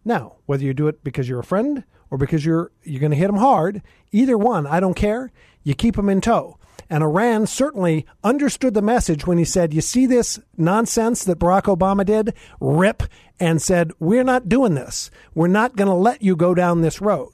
Now, 0.04 0.36
whether 0.46 0.64
you 0.64 0.74
do 0.74 0.88
it 0.88 1.02
because 1.02 1.28
you're 1.28 1.40
a 1.40 1.44
friend 1.44 1.84
or 2.10 2.18
because 2.18 2.44
you're 2.44 2.70
you're 2.82 3.00
going 3.00 3.10
to 3.10 3.16
hit 3.16 3.28
them 3.28 3.36
hard, 3.36 3.82
either 4.12 4.36
one, 4.36 4.66
I 4.66 4.80
don't 4.80 4.94
care. 4.94 5.32
You 5.62 5.74
keep 5.74 5.96
them 5.96 6.08
in 6.08 6.20
tow. 6.20 6.58
And 6.90 7.02
Iran 7.02 7.46
certainly 7.46 8.04
understood 8.22 8.74
the 8.74 8.82
message 8.82 9.26
when 9.26 9.38
he 9.38 9.44
said, 9.44 9.72
"You 9.72 9.80
see 9.80 10.04
this 10.04 10.38
nonsense 10.56 11.24
that 11.24 11.38
Barack 11.38 11.62
Obama 11.62 12.04
did? 12.04 12.34
Rip!" 12.60 13.04
and 13.40 13.62
said, 13.62 13.92
"We're 13.98 14.24
not 14.24 14.48
doing 14.48 14.74
this. 14.74 15.10
We're 15.34 15.48
not 15.48 15.76
going 15.76 15.88
to 15.88 15.94
let 15.94 16.22
you 16.22 16.36
go 16.36 16.54
down 16.54 16.82
this 16.82 17.00
road." 17.00 17.33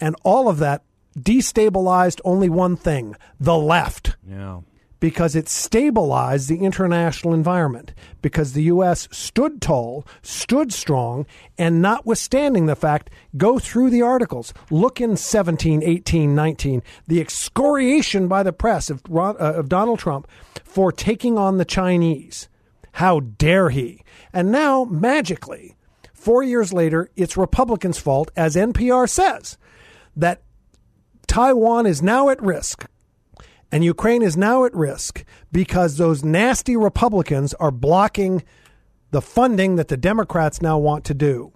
And 0.00 0.16
all 0.22 0.48
of 0.48 0.58
that 0.58 0.82
destabilized 1.18 2.20
only 2.24 2.48
one 2.48 2.76
thing: 2.76 3.16
the 3.40 3.56
left. 3.56 4.16
Yeah 4.28 4.60
because 5.00 5.36
it 5.36 5.48
stabilized 5.48 6.48
the 6.48 6.58
international 6.58 7.34
environment, 7.34 7.92
because 8.22 8.52
the 8.52 8.64
U.S. 8.64 9.08
stood 9.10 9.60
tall, 9.60 10.06
stood 10.22 10.72
strong, 10.72 11.26
and 11.58 11.82
notwithstanding 11.82 12.66
the 12.66 12.76
fact, 12.76 13.10
go 13.36 13.58
through 13.58 13.90
the 13.90 14.02
articles, 14.02 14.54
look 14.70 15.00
in 15.00 15.16
17, 15.16 15.82
18, 15.82 16.34
19, 16.34 16.82
the 17.06 17.20
excoriation 17.20 18.26
by 18.28 18.42
the 18.42 18.52
press 18.52 18.90
of, 18.90 19.02
uh, 19.14 19.34
of 19.34 19.68
Donald 19.68 19.98
Trump 19.98 20.26
for 20.64 20.90
taking 20.90 21.36
on 21.36 21.58
the 21.58 21.64
Chinese. 21.64 22.48
How 22.92 23.20
dare 23.20 23.70
he? 23.70 24.02
And 24.32 24.50
now, 24.50 24.84
magically, 24.84 25.76
four 26.14 26.42
years 26.42 26.72
later, 26.72 27.10
it's 27.16 27.36
Republicans' 27.36 27.98
fault, 27.98 28.30
as 28.34 28.56
NPR 28.56 29.08
says, 29.08 29.58
that 30.16 30.42
Taiwan 31.26 31.86
is 31.86 32.02
now 32.02 32.30
at 32.30 32.42
risk 32.42 32.86
and 33.70 33.84
Ukraine 33.84 34.22
is 34.22 34.36
now 34.36 34.64
at 34.64 34.74
risk 34.74 35.24
because 35.52 35.96
those 35.96 36.24
nasty 36.24 36.76
Republicans 36.76 37.52
are 37.54 37.70
blocking 37.70 38.42
the 39.10 39.20
funding 39.20 39.76
that 39.76 39.88
the 39.88 39.96
Democrats 39.96 40.62
now 40.62 40.78
want 40.78 41.04
to 41.04 41.14
do 41.14 41.52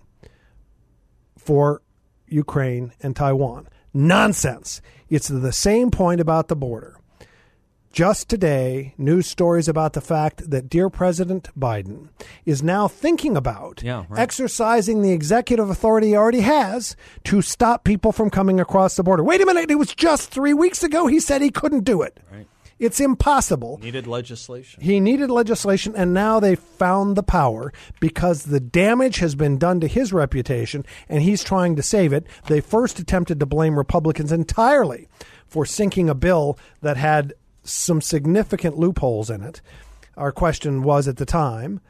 for 1.39 1.83
Ukraine 2.27 2.93
and 3.01 3.15
Taiwan. 3.15 3.69
Nonsense. 3.93 4.81
It's 5.09 5.29
the 5.29 5.53
same 5.53 5.91
point 5.91 6.21
about 6.21 6.49
the 6.49 6.57
border. 6.57 7.00
Just 7.93 8.29
today, 8.29 8.95
news 8.99 9.27
stories 9.27 9.67
about 9.67 9.95
the 9.95 10.01
fact 10.01 10.49
that 10.49 10.69
dear 10.69 10.89
President 10.89 11.49
Biden 11.59 12.09
is 12.47 12.63
now 12.63 12.87
thinking 12.87 13.37
about 13.37 13.83
yeah, 13.83 14.05
right. 14.09 14.21
exercising 14.21 15.03
the 15.03 15.11
executive 15.11 15.69
authority 15.69 16.09
he 16.09 16.17
already 16.17 16.43
has 16.43 16.95
to 17.25 17.43
stop 17.43 17.83
people 17.83 18.13
from 18.13 18.31
coming 18.31 18.61
across 18.61 18.95
the 18.95 19.03
border. 19.03 19.25
Wait 19.25 19.41
a 19.41 19.47
minute, 19.47 19.73
it 19.73 19.75
was 19.75 19.93
just 19.93 20.31
three 20.31 20.55
weeks 20.55 20.85
ago 20.85 21.09
he 21.09 21.19
said 21.19 21.43
he 21.43 21.51
couldn't 21.51 21.83
do 21.83 22.01
it. 22.03 22.21
Right. 22.31 22.47
It's 22.79 23.01
impossible. 23.01 23.81
Needed 23.83 24.07
legislation. 24.07 24.83
He 24.83 25.01
needed 25.01 25.29
legislation, 25.29 25.95
and 25.97 26.15
now 26.15 26.39
they 26.39 26.55
found 26.55 27.17
the 27.17 27.25
power 27.25 27.73
because 27.99 28.45
the 28.45 28.61
damage 28.61 29.17
has 29.17 29.35
been 29.35 29.59
done 29.59 29.81
to 29.81 29.89
his 29.89 30.13
reputation, 30.13 30.87
and 31.09 31.23
he's 31.23 31.43
trying 31.43 31.75
to 31.75 31.83
save 31.83 32.13
it. 32.13 32.25
They 32.47 32.61
first 32.61 33.01
attempted 33.01 33.41
to 33.41 33.47
blame 33.47 33.77
Republicans 33.77 34.31
entirely 34.31 35.09
for 35.47 35.67
sinking 35.67 36.09
a 36.09 36.15
bill 36.15 36.57
that 36.81 36.97
had 36.97 37.35
some 37.63 38.01
significant 38.01 38.79
loopholes 38.79 39.31
in 39.31 39.43
it. 39.43 39.61
Our 40.17 40.33
question 40.33 40.83
was 40.83 41.09
at 41.09 41.17
the 41.17 41.27
time, 41.27 41.81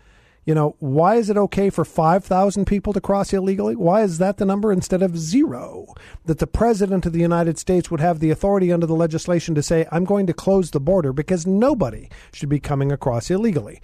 you 0.45 0.55
know, 0.55 0.75
why 0.79 1.17
is 1.17 1.29
it 1.29 1.37
okay 1.37 1.71
for 1.71 1.85
5,000 1.85 2.65
people 2.65 2.93
to 2.93 3.01
cross 3.01 3.33
illegally? 3.33 3.77
Why 3.77 4.03
is 4.03 4.19
that 4.19 4.39
the 4.39 4.45
number 4.45 4.73
instead 4.73 5.03
of 5.03 5.19
zero? 5.19 5.95
That 6.25 6.39
the 6.39 6.47
President 6.47 7.07
of 7.07 7.13
the 7.13 7.21
United 7.21 7.59
States 7.59 7.91
would 7.91 8.01
have 8.01 8.21
the 8.21 8.31
authority 8.31 8.73
under 8.73 8.87
the 8.87 8.95
legislation 8.95 9.55
to 9.55 9.63
say, 9.63 9.87
I'm 9.93 10.05
going 10.05 10.27
to 10.27 10.33
close 10.33 10.71
the 10.71 10.81
border 10.81 11.13
because 11.13 11.47
nobody 11.47 12.09
should 12.33 12.49
be 12.49 12.59
coming 12.59 12.91
across 12.91 13.31
illegally. 13.31 13.81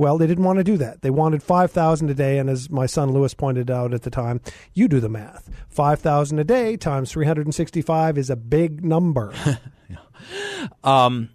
Well, 0.00 0.16
they 0.16 0.26
didn't 0.26 0.44
want 0.44 0.56
to 0.56 0.64
do 0.64 0.78
that. 0.78 1.02
They 1.02 1.10
wanted 1.10 1.42
5,000 1.42 2.08
a 2.08 2.14
day. 2.14 2.38
And 2.38 2.48
as 2.48 2.70
my 2.70 2.86
son 2.86 3.12
Lewis 3.12 3.34
pointed 3.34 3.70
out 3.70 3.92
at 3.92 4.00
the 4.00 4.08
time, 4.08 4.40
you 4.72 4.88
do 4.88 4.98
the 4.98 5.10
math. 5.10 5.50
5,000 5.68 6.38
a 6.38 6.44
day 6.44 6.78
times 6.78 7.12
365 7.12 8.16
is 8.16 8.30
a 8.30 8.36
big 8.36 8.82
number. 8.82 9.30
yeah. 9.90 9.98
um, 10.84 11.28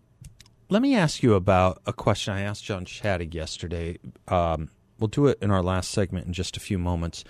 let 0.69 0.82
me 0.82 0.95
ask 0.95 1.21
you 1.21 1.36
about 1.36 1.80
a 1.86 1.93
question 1.93 2.34
I 2.34 2.41
asked 2.41 2.63
John 2.63 2.86
Shadegg 2.86 3.36
yesterday. 3.36 3.99
Um, 4.30 4.71
we'll 4.99 5.10
do 5.10 5.28
it 5.28 5.38
in 5.43 5.51
our 5.51 5.62
last 5.62 5.91
segment 5.91 6.25
in 6.25 6.34
just 6.34 6.58
a 6.58 6.60
few 6.60 6.80
moments 6.80 7.23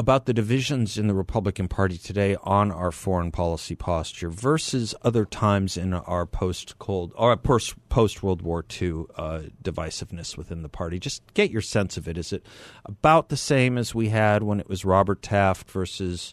about 0.00 0.24
the 0.24 0.32
divisions 0.32 0.96
in 0.96 1.08
the 1.08 1.14
Republican 1.14 1.68
Party 1.68 1.98
today 1.98 2.34
on 2.42 2.72
our 2.72 2.90
foreign 2.90 3.30
policy 3.30 3.74
posture 3.74 4.30
versus 4.30 4.94
other 5.02 5.26
times 5.26 5.76
in 5.76 5.92
our 5.92 6.24
post 6.24 6.78
cold 6.78 7.12
or 7.16 7.36
post 7.36 8.22
World 8.22 8.40
War 8.40 8.64
II 8.80 9.04
uh, 9.16 9.40
divisiveness 9.62 10.38
within 10.38 10.62
the 10.62 10.70
party. 10.70 10.98
Just 10.98 11.22
get 11.34 11.50
your 11.50 11.60
sense 11.60 11.98
of 11.98 12.08
it. 12.08 12.16
Is 12.16 12.32
it 12.32 12.46
about 12.86 13.28
the 13.28 13.36
same 13.36 13.76
as 13.76 13.94
we 13.94 14.08
had 14.08 14.42
when 14.42 14.58
it 14.58 14.70
was 14.70 14.86
Robert 14.86 15.20
Taft 15.20 15.70
versus 15.70 16.32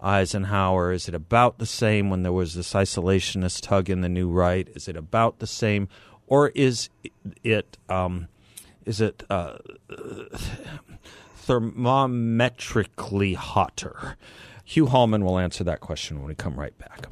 Eisenhower? 0.00 0.92
Is 0.92 1.08
it 1.08 1.14
about 1.16 1.58
the 1.58 1.66
same 1.66 2.10
when 2.10 2.22
there 2.22 2.30
was 2.30 2.54
this 2.54 2.74
isolationist 2.74 3.62
tug 3.62 3.90
in 3.90 4.02
the 4.02 4.08
new 4.08 4.30
right? 4.30 4.68
Is 4.76 4.86
it 4.86 4.96
about 4.96 5.40
the 5.40 5.48
same, 5.48 5.88
or 6.28 6.50
is 6.50 6.90
it 7.42 7.76
um, 7.88 8.28
is 8.86 9.00
it 9.00 9.24
uh, 9.28 9.58
thermometrically 11.50 13.34
hotter? 13.34 14.16
Hugh 14.64 14.86
Hallman 14.86 15.24
will 15.24 15.36
answer 15.36 15.64
that 15.64 15.80
question 15.80 16.18
when 16.18 16.28
we 16.28 16.36
come 16.36 16.54
right 16.54 16.78
back. 16.78 17.06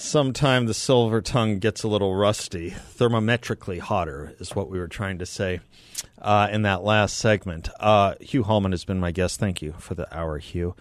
Sometime 0.00 0.66
the 0.66 0.74
silver 0.74 1.20
tongue 1.20 1.60
gets 1.60 1.84
a 1.84 1.88
little 1.88 2.16
rusty. 2.16 2.70
Thermometrically 2.70 3.78
hotter 3.78 4.34
is 4.40 4.56
what 4.56 4.68
we 4.68 4.80
were 4.80 4.88
trying 4.88 5.18
to 5.18 5.26
say 5.26 5.60
uh, 6.20 6.48
in 6.50 6.62
that 6.62 6.82
last 6.82 7.18
segment. 7.18 7.68
Uh, 7.78 8.14
Hugh 8.20 8.42
Hallman 8.42 8.72
has 8.72 8.84
been 8.84 8.98
my 8.98 9.12
guest. 9.12 9.38
Thank 9.38 9.62
you 9.62 9.74
for 9.78 9.94
the 9.94 10.12
hour, 10.12 10.38
Hugh. 10.38 10.74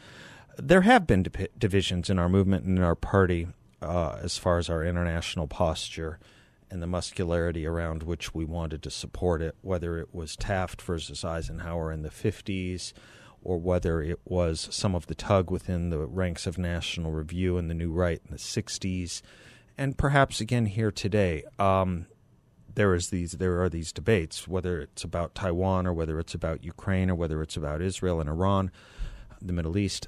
There 0.57 0.81
have 0.81 1.05
been 1.05 1.27
divisions 1.55 2.09
in 2.09 2.17
our 2.17 2.29
movement 2.29 2.65
and 2.65 2.79
in 2.79 2.83
our 2.83 2.95
party 2.95 3.47
uh, 3.79 4.17
as 4.23 4.39
far 4.39 4.57
as 4.57 4.71
our 4.71 4.83
international 4.83 5.45
posture 5.45 6.17
and 6.71 6.81
the 6.81 6.87
muscularity 6.87 7.65
around 7.65 8.03
which 8.03 8.33
we 8.33 8.45
wanted 8.45 8.83
to 8.83 8.89
support 8.91 9.41
it, 9.41 9.55
whether 9.61 9.97
it 9.97 10.13
was 10.13 10.35
Taft 10.35 10.81
versus 10.81 11.23
Eisenhower 11.23 11.91
in 11.91 12.01
the 12.01 12.09
50s 12.09 12.93
or 13.43 13.57
whether 13.57 14.01
it 14.01 14.19
was 14.25 14.67
some 14.71 14.95
of 14.95 15.07
the 15.07 15.15
tug 15.15 15.49
within 15.49 15.89
the 15.89 15.99
ranks 15.99 16.45
of 16.45 16.57
National 16.57 17.11
Review 17.11 17.57
and 17.57 17.69
the 17.69 17.73
New 17.73 17.91
Right 17.91 18.21
in 18.25 18.31
the 18.31 18.37
60s, 18.37 19.21
and 19.77 19.97
perhaps 19.97 20.41
again 20.41 20.65
here 20.65 20.91
today. 20.91 21.43
Um, 21.57 22.07
there 22.75 22.93
is 22.93 23.09
these 23.09 23.33
there 23.33 23.61
are 23.61 23.69
these 23.69 23.91
debates 23.91 24.47
whether 24.47 24.79
it's 24.79 25.03
about 25.03 25.35
Taiwan 25.35 25.87
or 25.87 25.93
whether 25.93 26.19
it's 26.19 26.33
about 26.33 26.63
Ukraine 26.63 27.09
or 27.09 27.15
whether 27.15 27.41
it's 27.41 27.57
about 27.57 27.81
Israel 27.81 28.19
and 28.19 28.29
Iran, 28.29 28.71
the 29.41 29.53
Middle 29.53 29.77
East. 29.77 30.07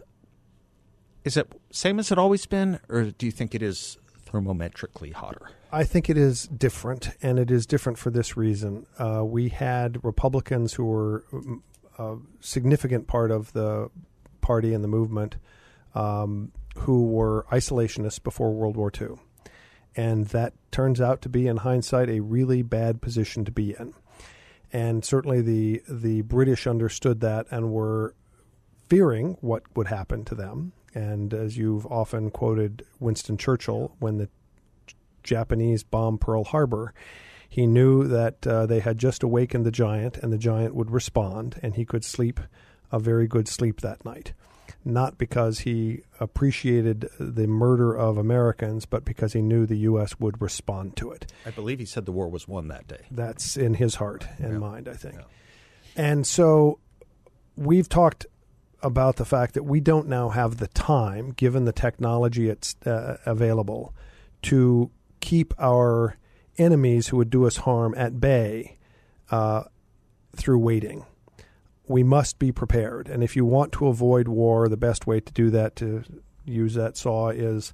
Is 1.23 1.37
it 1.37 1.51
same 1.71 1.99
as 1.99 2.11
it 2.11 2.17
always 2.17 2.45
been, 2.45 2.79
or 2.89 3.05
do 3.05 3.25
you 3.25 3.31
think 3.31 3.55
it 3.55 3.61
is 3.61 3.97
thermometrically 4.25 5.11
hotter? 5.11 5.51
I 5.73 5.85
think 5.85 6.09
it 6.09 6.17
is 6.17 6.47
different, 6.47 7.11
and 7.21 7.39
it 7.39 7.49
is 7.49 7.65
different 7.65 7.97
for 7.97 8.09
this 8.09 8.35
reason. 8.35 8.85
Uh, 8.99 9.23
we 9.25 9.49
had 9.49 10.03
Republicans 10.03 10.73
who 10.73 10.83
were 10.83 11.23
a 11.97 12.17
significant 12.41 13.07
part 13.07 13.31
of 13.31 13.53
the 13.53 13.89
party 14.41 14.73
and 14.73 14.83
the 14.83 14.89
movement 14.89 15.37
um, 15.95 16.51
who 16.79 17.05
were 17.05 17.45
isolationists 17.51 18.21
before 18.21 18.51
World 18.51 18.75
War 18.75 18.91
II. 18.99 19.15
And 19.95 20.27
that 20.27 20.53
turns 20.71 20.99
out 20.99 21.21
to 21.21 21.29
be, 21.29 21.47
in 21.47 21.57
hindsight, 21.57 22.09
a 22.09 22.21
really 22.21 22.63
bad 22.63 23.01
position 23.01 23.45
to 23.45 23.51
be 23.51 23.75
in. 23.77 23.93
And 24.73 25.03
certainly 25.03 25.41
the 25.41 25.83
the 25.89 26.21
British 26.21 26.65
understood 26.65 27.19
that 27.21 27.45
and 27.51 27.71
were 27.71 28.15
fearing 28.87 29.37
what 29.41 29.63
would 29.75 29.87
happen 29.87 30.23
to 30.25 30.35
them. 30.35 30.71
And 30.93 31.33
as 31.33 31.57
you've 31.57 31.85
often 31.85 32.31
quoted 32.31 32.83
Winston 32.99 33.37
Churchill, 33.37 33.95
when 33.99 34.17
the 34.17 34.29
Japanese 35.23 35.83
bomb 35.83 36.17
Pearl 36.17 36.43
Harbor, 36.43 36.93
he 37.49 37.67
knew 37.67 38.07
that 38.07 38.47
uh, 38.47 38.65
they 38.65 38.79
had 38.79 38.97
just 38.97 39.23
awakened 39.23 39.65
the 39.65 39.71
giant, 39.71 40.17
and 40.17 40.31
the 40.31 40.37
giant 40.37 40.73
would 40.73 40.89
respond, 40.89 41.59
and 41.61 41.75
he 41.75 41.85
could 41.85 42.05
sleep 42.05 42.39
a 42.91 42.99
very 42.99 43.27
good 43.27 43.47
sleep 43.47 43.81
that 43.81 44.03
night. 44.05 44.33
Not 44.83 45.17
because 45.17 45.59
he 45.59 46.01
appreciated 46.19 47.09
the 47.19 47.47
murder 47.47 47.93
of 47.93 48.17
Americans, 48.17 48.85
but 48.85 49.05
because 49.05 49.33
he 49.33 49.41
knew 49.41 49.65
the 49.65 49.77
U.S. 49.79 50.19
would 50.19 50.41
respond 50.41 50.95
to 50.97 51.11
it. 51.11 51.31
I 51.45 51.51
believe 51.51 51.79
he 51.79 51.85
said 51.85 52.05
the 52.05 52.11
war 52.11 52.29
was 52.29 52.47
won 52.47 52.69
that 52.69 52.87
day. 52.87 53.05
That's 53.11 53.57
in 53.57 53.75
his 53.75 53.95
heart 53.95 54.25
and 54.37 54.53
yeah. 54.53 54.59
mind, 54.59 54.87
I 54.87 54.93
think. 54.93 55.15
Yeah. 55.15 55.25
And 55.95 56.25
so 56.25 56.79
we've 57.55 57.89
talked 57.89 58.25
about 58.81 59.17
the 59.17 59.25
fact 59.25 59.53
that 59.53 59.63
we 59.63 59.79
don't 59.79 60.07
now 60.07 60.29
have 60.29 60.57
the 60.57 60.67
time, 60.67 61.31
given 61.31 61.65
the 61.65 61.73
technology 61.73 62.49
it's 62.49 62.75
uh, 62.85 63.17
available, 63.25 63.93
to 64.43 64.89
keep 65.21 65.53
our 65.59 66.17
enemies 66.57 67.07
who 67.07 67.17
would 67.17 67.29
do 67.29 67.47
us 67.47 67.57
harm 67.57 67.93
at 67.97 68.19
bay 68.19 68.77
uh, 69.29 69.63
through 70.35 70.59
waiting. 70.59 71.05
we 71.87 72.03
must 72.03 72.39
be 72.39 72.51
prepared. 72.51 73.09
And 73.09 73.23
if 73.23 73.35
you 73.35 73.43
want 73.45 73.71
to 73.73 73.87
avoid 73.87 74.27
war, 74.27 74.69
the 74.69 74.77
best 74.77 75.07
way 75.07 75.19
to 75.19 75.33
do 75.33 75.49
that, 75.49 75.75
to 75.77 76.03
use 76.45 76.73
that 76.75 76.95
saw, 76.95 77.29
is 77.29 77.73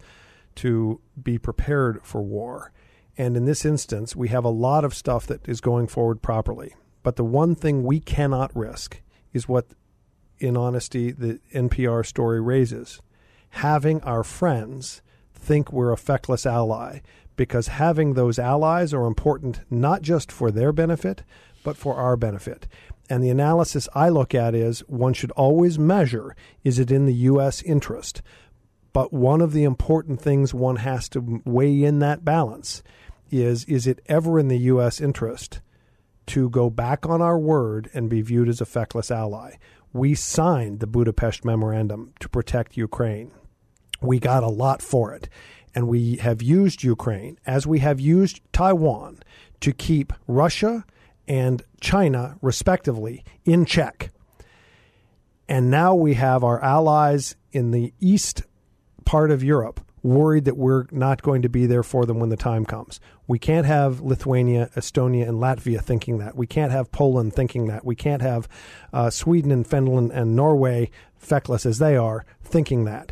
to 0.56 1.00
be 1.22 1.38
prepared 1.38 2.02
for 2.04 2.22
war. 2.22 2.72
And 3.18 3.38
in 3.38 3.46
this 3.46 3.66
instance, 3.66 4.16
we 4.16 4.30
have 4.30 4.44
a 4.46 4.50
lot 4.50 4.84
of 4.84 4.96
stuff 4.96 5.28
that 5.28 5.48
is 5.48 5.62
going 5.62 5.88
forward 5.88 6.22
properly. 6.22 6.76
But 7.04 7.16
the 7.16 7.24
one 7.24 7.54
thing 7.54 7.84
we 7.84 8.00
cannot 8.00 8.56
risk 8.56 9.02
is 9.34 9.48
what, 9.48 9.68
in 10.40 10.58
honesty, 10.58 11.12
the 11.12 11.40
NPR 11.54 12.06
story 12.06 12.42
raises 12.42 13.02
having 13.50 14.02
our 14.02 14.24
friends 14.24 15.02
think 15.34 15.72
we're 15.72 15.92
a 15.92 15.98
feckless 15.98 16.46
ally 16.46 17.00
because 17.38 17.68
having 17.68 18.14
those 18.14 18.38
allies 18.38 18.94
are 18.94 19.06
important 19.06 19.62
not 19.70 20.02
just 20.02 20.32
for 20.32 20.52
their 20.52 20.74
benefit, 20.74 21.24
but 21.64 21.78
for 21.78 21.96
our 21.96 22.18
benefit. 22.18 22.68
And 23.10 23.24
the 23.24 23.30
analysis 23.30 23.88
I 23.96 24.10
look 24.10 24.36
at 24.36 24.54
is 24.54 24.80
one 24.88 25.14
should 25.14 25.32
always 25.32 25.80
measure 25.80 26.36
is 26.64 26.80
it 26.80 26.92
in 26.92 27.06
the 27.06 27.14
U.S. 27.14 27.62
interest? 27.62 28.22
But 28.92 29.14
one 29.14 29.42
of 29.42 29.54
the 29.54 29.64
important 29.64 30.20
things 30.20 30.54
one 30.54 30.78
has 30.78 31.08
to 31.10 31.42
weigh 31.46 31.84
in 31.84 32.00
that 32.00 32.26
balance 32.26 32.84
is 33.30 33.64
is 33.66 33.88
it 33.88 34.02
ever 34.08 34.40
in 34.40 34.48
the 34.48 34.58
U.S. 34.60 35.00
interest 35.00 35.62
to 36.28 36.50
go 36.50 36.70
back 36.70 37.06
on 37.06 37.22
our 37.22 37.38
word 37.38 37.90
and 37.94 38.10
be 38.10 38.22
viewed 38.22 38.50
as 38.50 38.60
a 38.60 38.66
feckless 38.66 39.12
ally? 39.12 39.56
We 39.94 40.16
signed 40.16 40.80
the 40.80 40.88
Budapest 40.88 41.46
Memorandum 41.46 42.14
to 42.20 42.28
protect 42.28 42.76
Ukraine. 42.76 43.32
We 44.02 44.20
got 44.20 44.44
a 44.44 44.50
lot 44.50 44.82
for 44.82 45.14
it. 45.14 45.30
And 45.78 45.88
we 45.88 46.16
have 46.16 46.42
used 46.42 46.82
Ukraine, 46.82 47.38
as 47.46 47.68
we 47.68 47.78
have 47.82 48.00
used 48.00 48.42
Taiwan, 48.52 49.20
to 49.60 49.72
keep 49.72 50.12
Russia 50.26 50.84
and 51.28 51.62
China, 51.80 52.36
respectively, 52.42 53.24
in 53.46 53.64
check. 53.64 54.10
And 55.48 55.70
now 55.70 55.94
we 55.94 56.16
have 56.16 56.44
our 56.44 56.60
allies 56.64 57.36
in 57.52 57.70
the 57.70 57.94
east 58.00 58.42
part 59.06 59.30
of 59.30 59.44
Europe 59.44 59.80
worried 60.02 60.46
that 60.46 60.58
we're 60.58 60.88
not 60.90 61.22
going 61.22 61.44
to 61.44 61.48
be 61.48 61.68
there 61.68 61.84
for 61.84 62.08
them 62.08 62.20
when 62.20 62.30
the 62.30 62.38
time 62.38 62.66
comes. 62.66 63.00
We 63.28 63.38
can't 63.38 63.68
have 63.68 64.02
Lithuania, 64.02 64.72
Estonia, 64.76 65.30
and 65.30 65.38
Latvia 65.38 65.80
thinking 65.80 66.18
that. 66.18 66.36
We 66.36 66.48
can't 66.48 66.72
have 66.72 66.92
Poland 66.92 67.36
thinking 67.36 67.68
that. 67.68 67.86
We 67.86 67.96
can't 67.96 68.24
have 68.24 68.48
uh, 68.92 69.12
Sweden 69.12 69.52
and 69.52 69.68
Finland 69.68 70.12
and 70.12 70.36
Norway, 70.36 70.90
feckless 71.18 71.68
as 71.68 71.78
they 71.78 71.96
are, 71.96 72.26
thinking 72.42 72.86
that. 72.86 73.12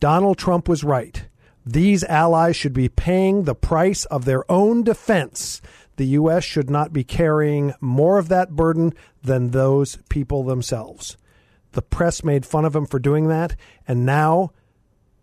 Donald 0.00 0.36
Trump 0.36 0.68
was 0.68 0.82
right. 0.82 1.26
These 1.64 2.04
allies 2.04 2.56
should 2.56 2.72
be 2.72 2.88
paying 2.88 3.44
the 3.44 3.54
price 3.54 4.04
of 4.06 4.24
their 4.24 4.50
own 4.50 4.82
defense. 4.82 5.62
The 5.96 6.06
U.S. 6.06 6.42
should 6.42 6.70
not 6.70 6.92
be 6.92 7.04
carrying 7.04 7.74
more 7.80 8.18
of 8.18 8.28
that 8.28 8.56
burden 8.56 8.94
than 9.22 9.50
those 9.50 9.98
people 10.08 10.42
themselves. 10.42 11.16
The 11.72 11.82
press 11.82 12.24
made 12.24 12.44
fun 12.44 12.64
of 12.64 12.74
him 12.74 12.86
for 12.86 12.98
doing 12.98 13.28
that, 13.28 13.56
and 13.86 14.04
now 14.04 14.52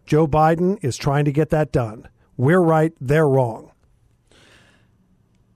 Joe 0.05 0.27
Biden 0.27 0.83
is 0.83 0.97
trying 0.97 1.25
to 1.25 1.31
get 1.31 1.49
that 1.49 1.71
done. 1.71 2.07
We're 2.37 2.61
right, 2.61 2.93
they're 3.01 3.27
wrong. 3.27 3.71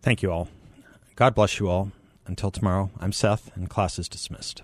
Thank 0.02 0.22
you 0.22 0.32
all. 0.32 0.50
God 1.16 1.34
bless 1.34 1.60
you 1.60 1.70
all. 1.70 1.92
Until 2.26 2.52
tomorrow, 2.52 2.92
I'm 3.00 3.12
Seth, 3.12 3.56
and 3.56 3.70
class 3.70 3.98
is 3.98 4.10
dismissed. 4.10 4.64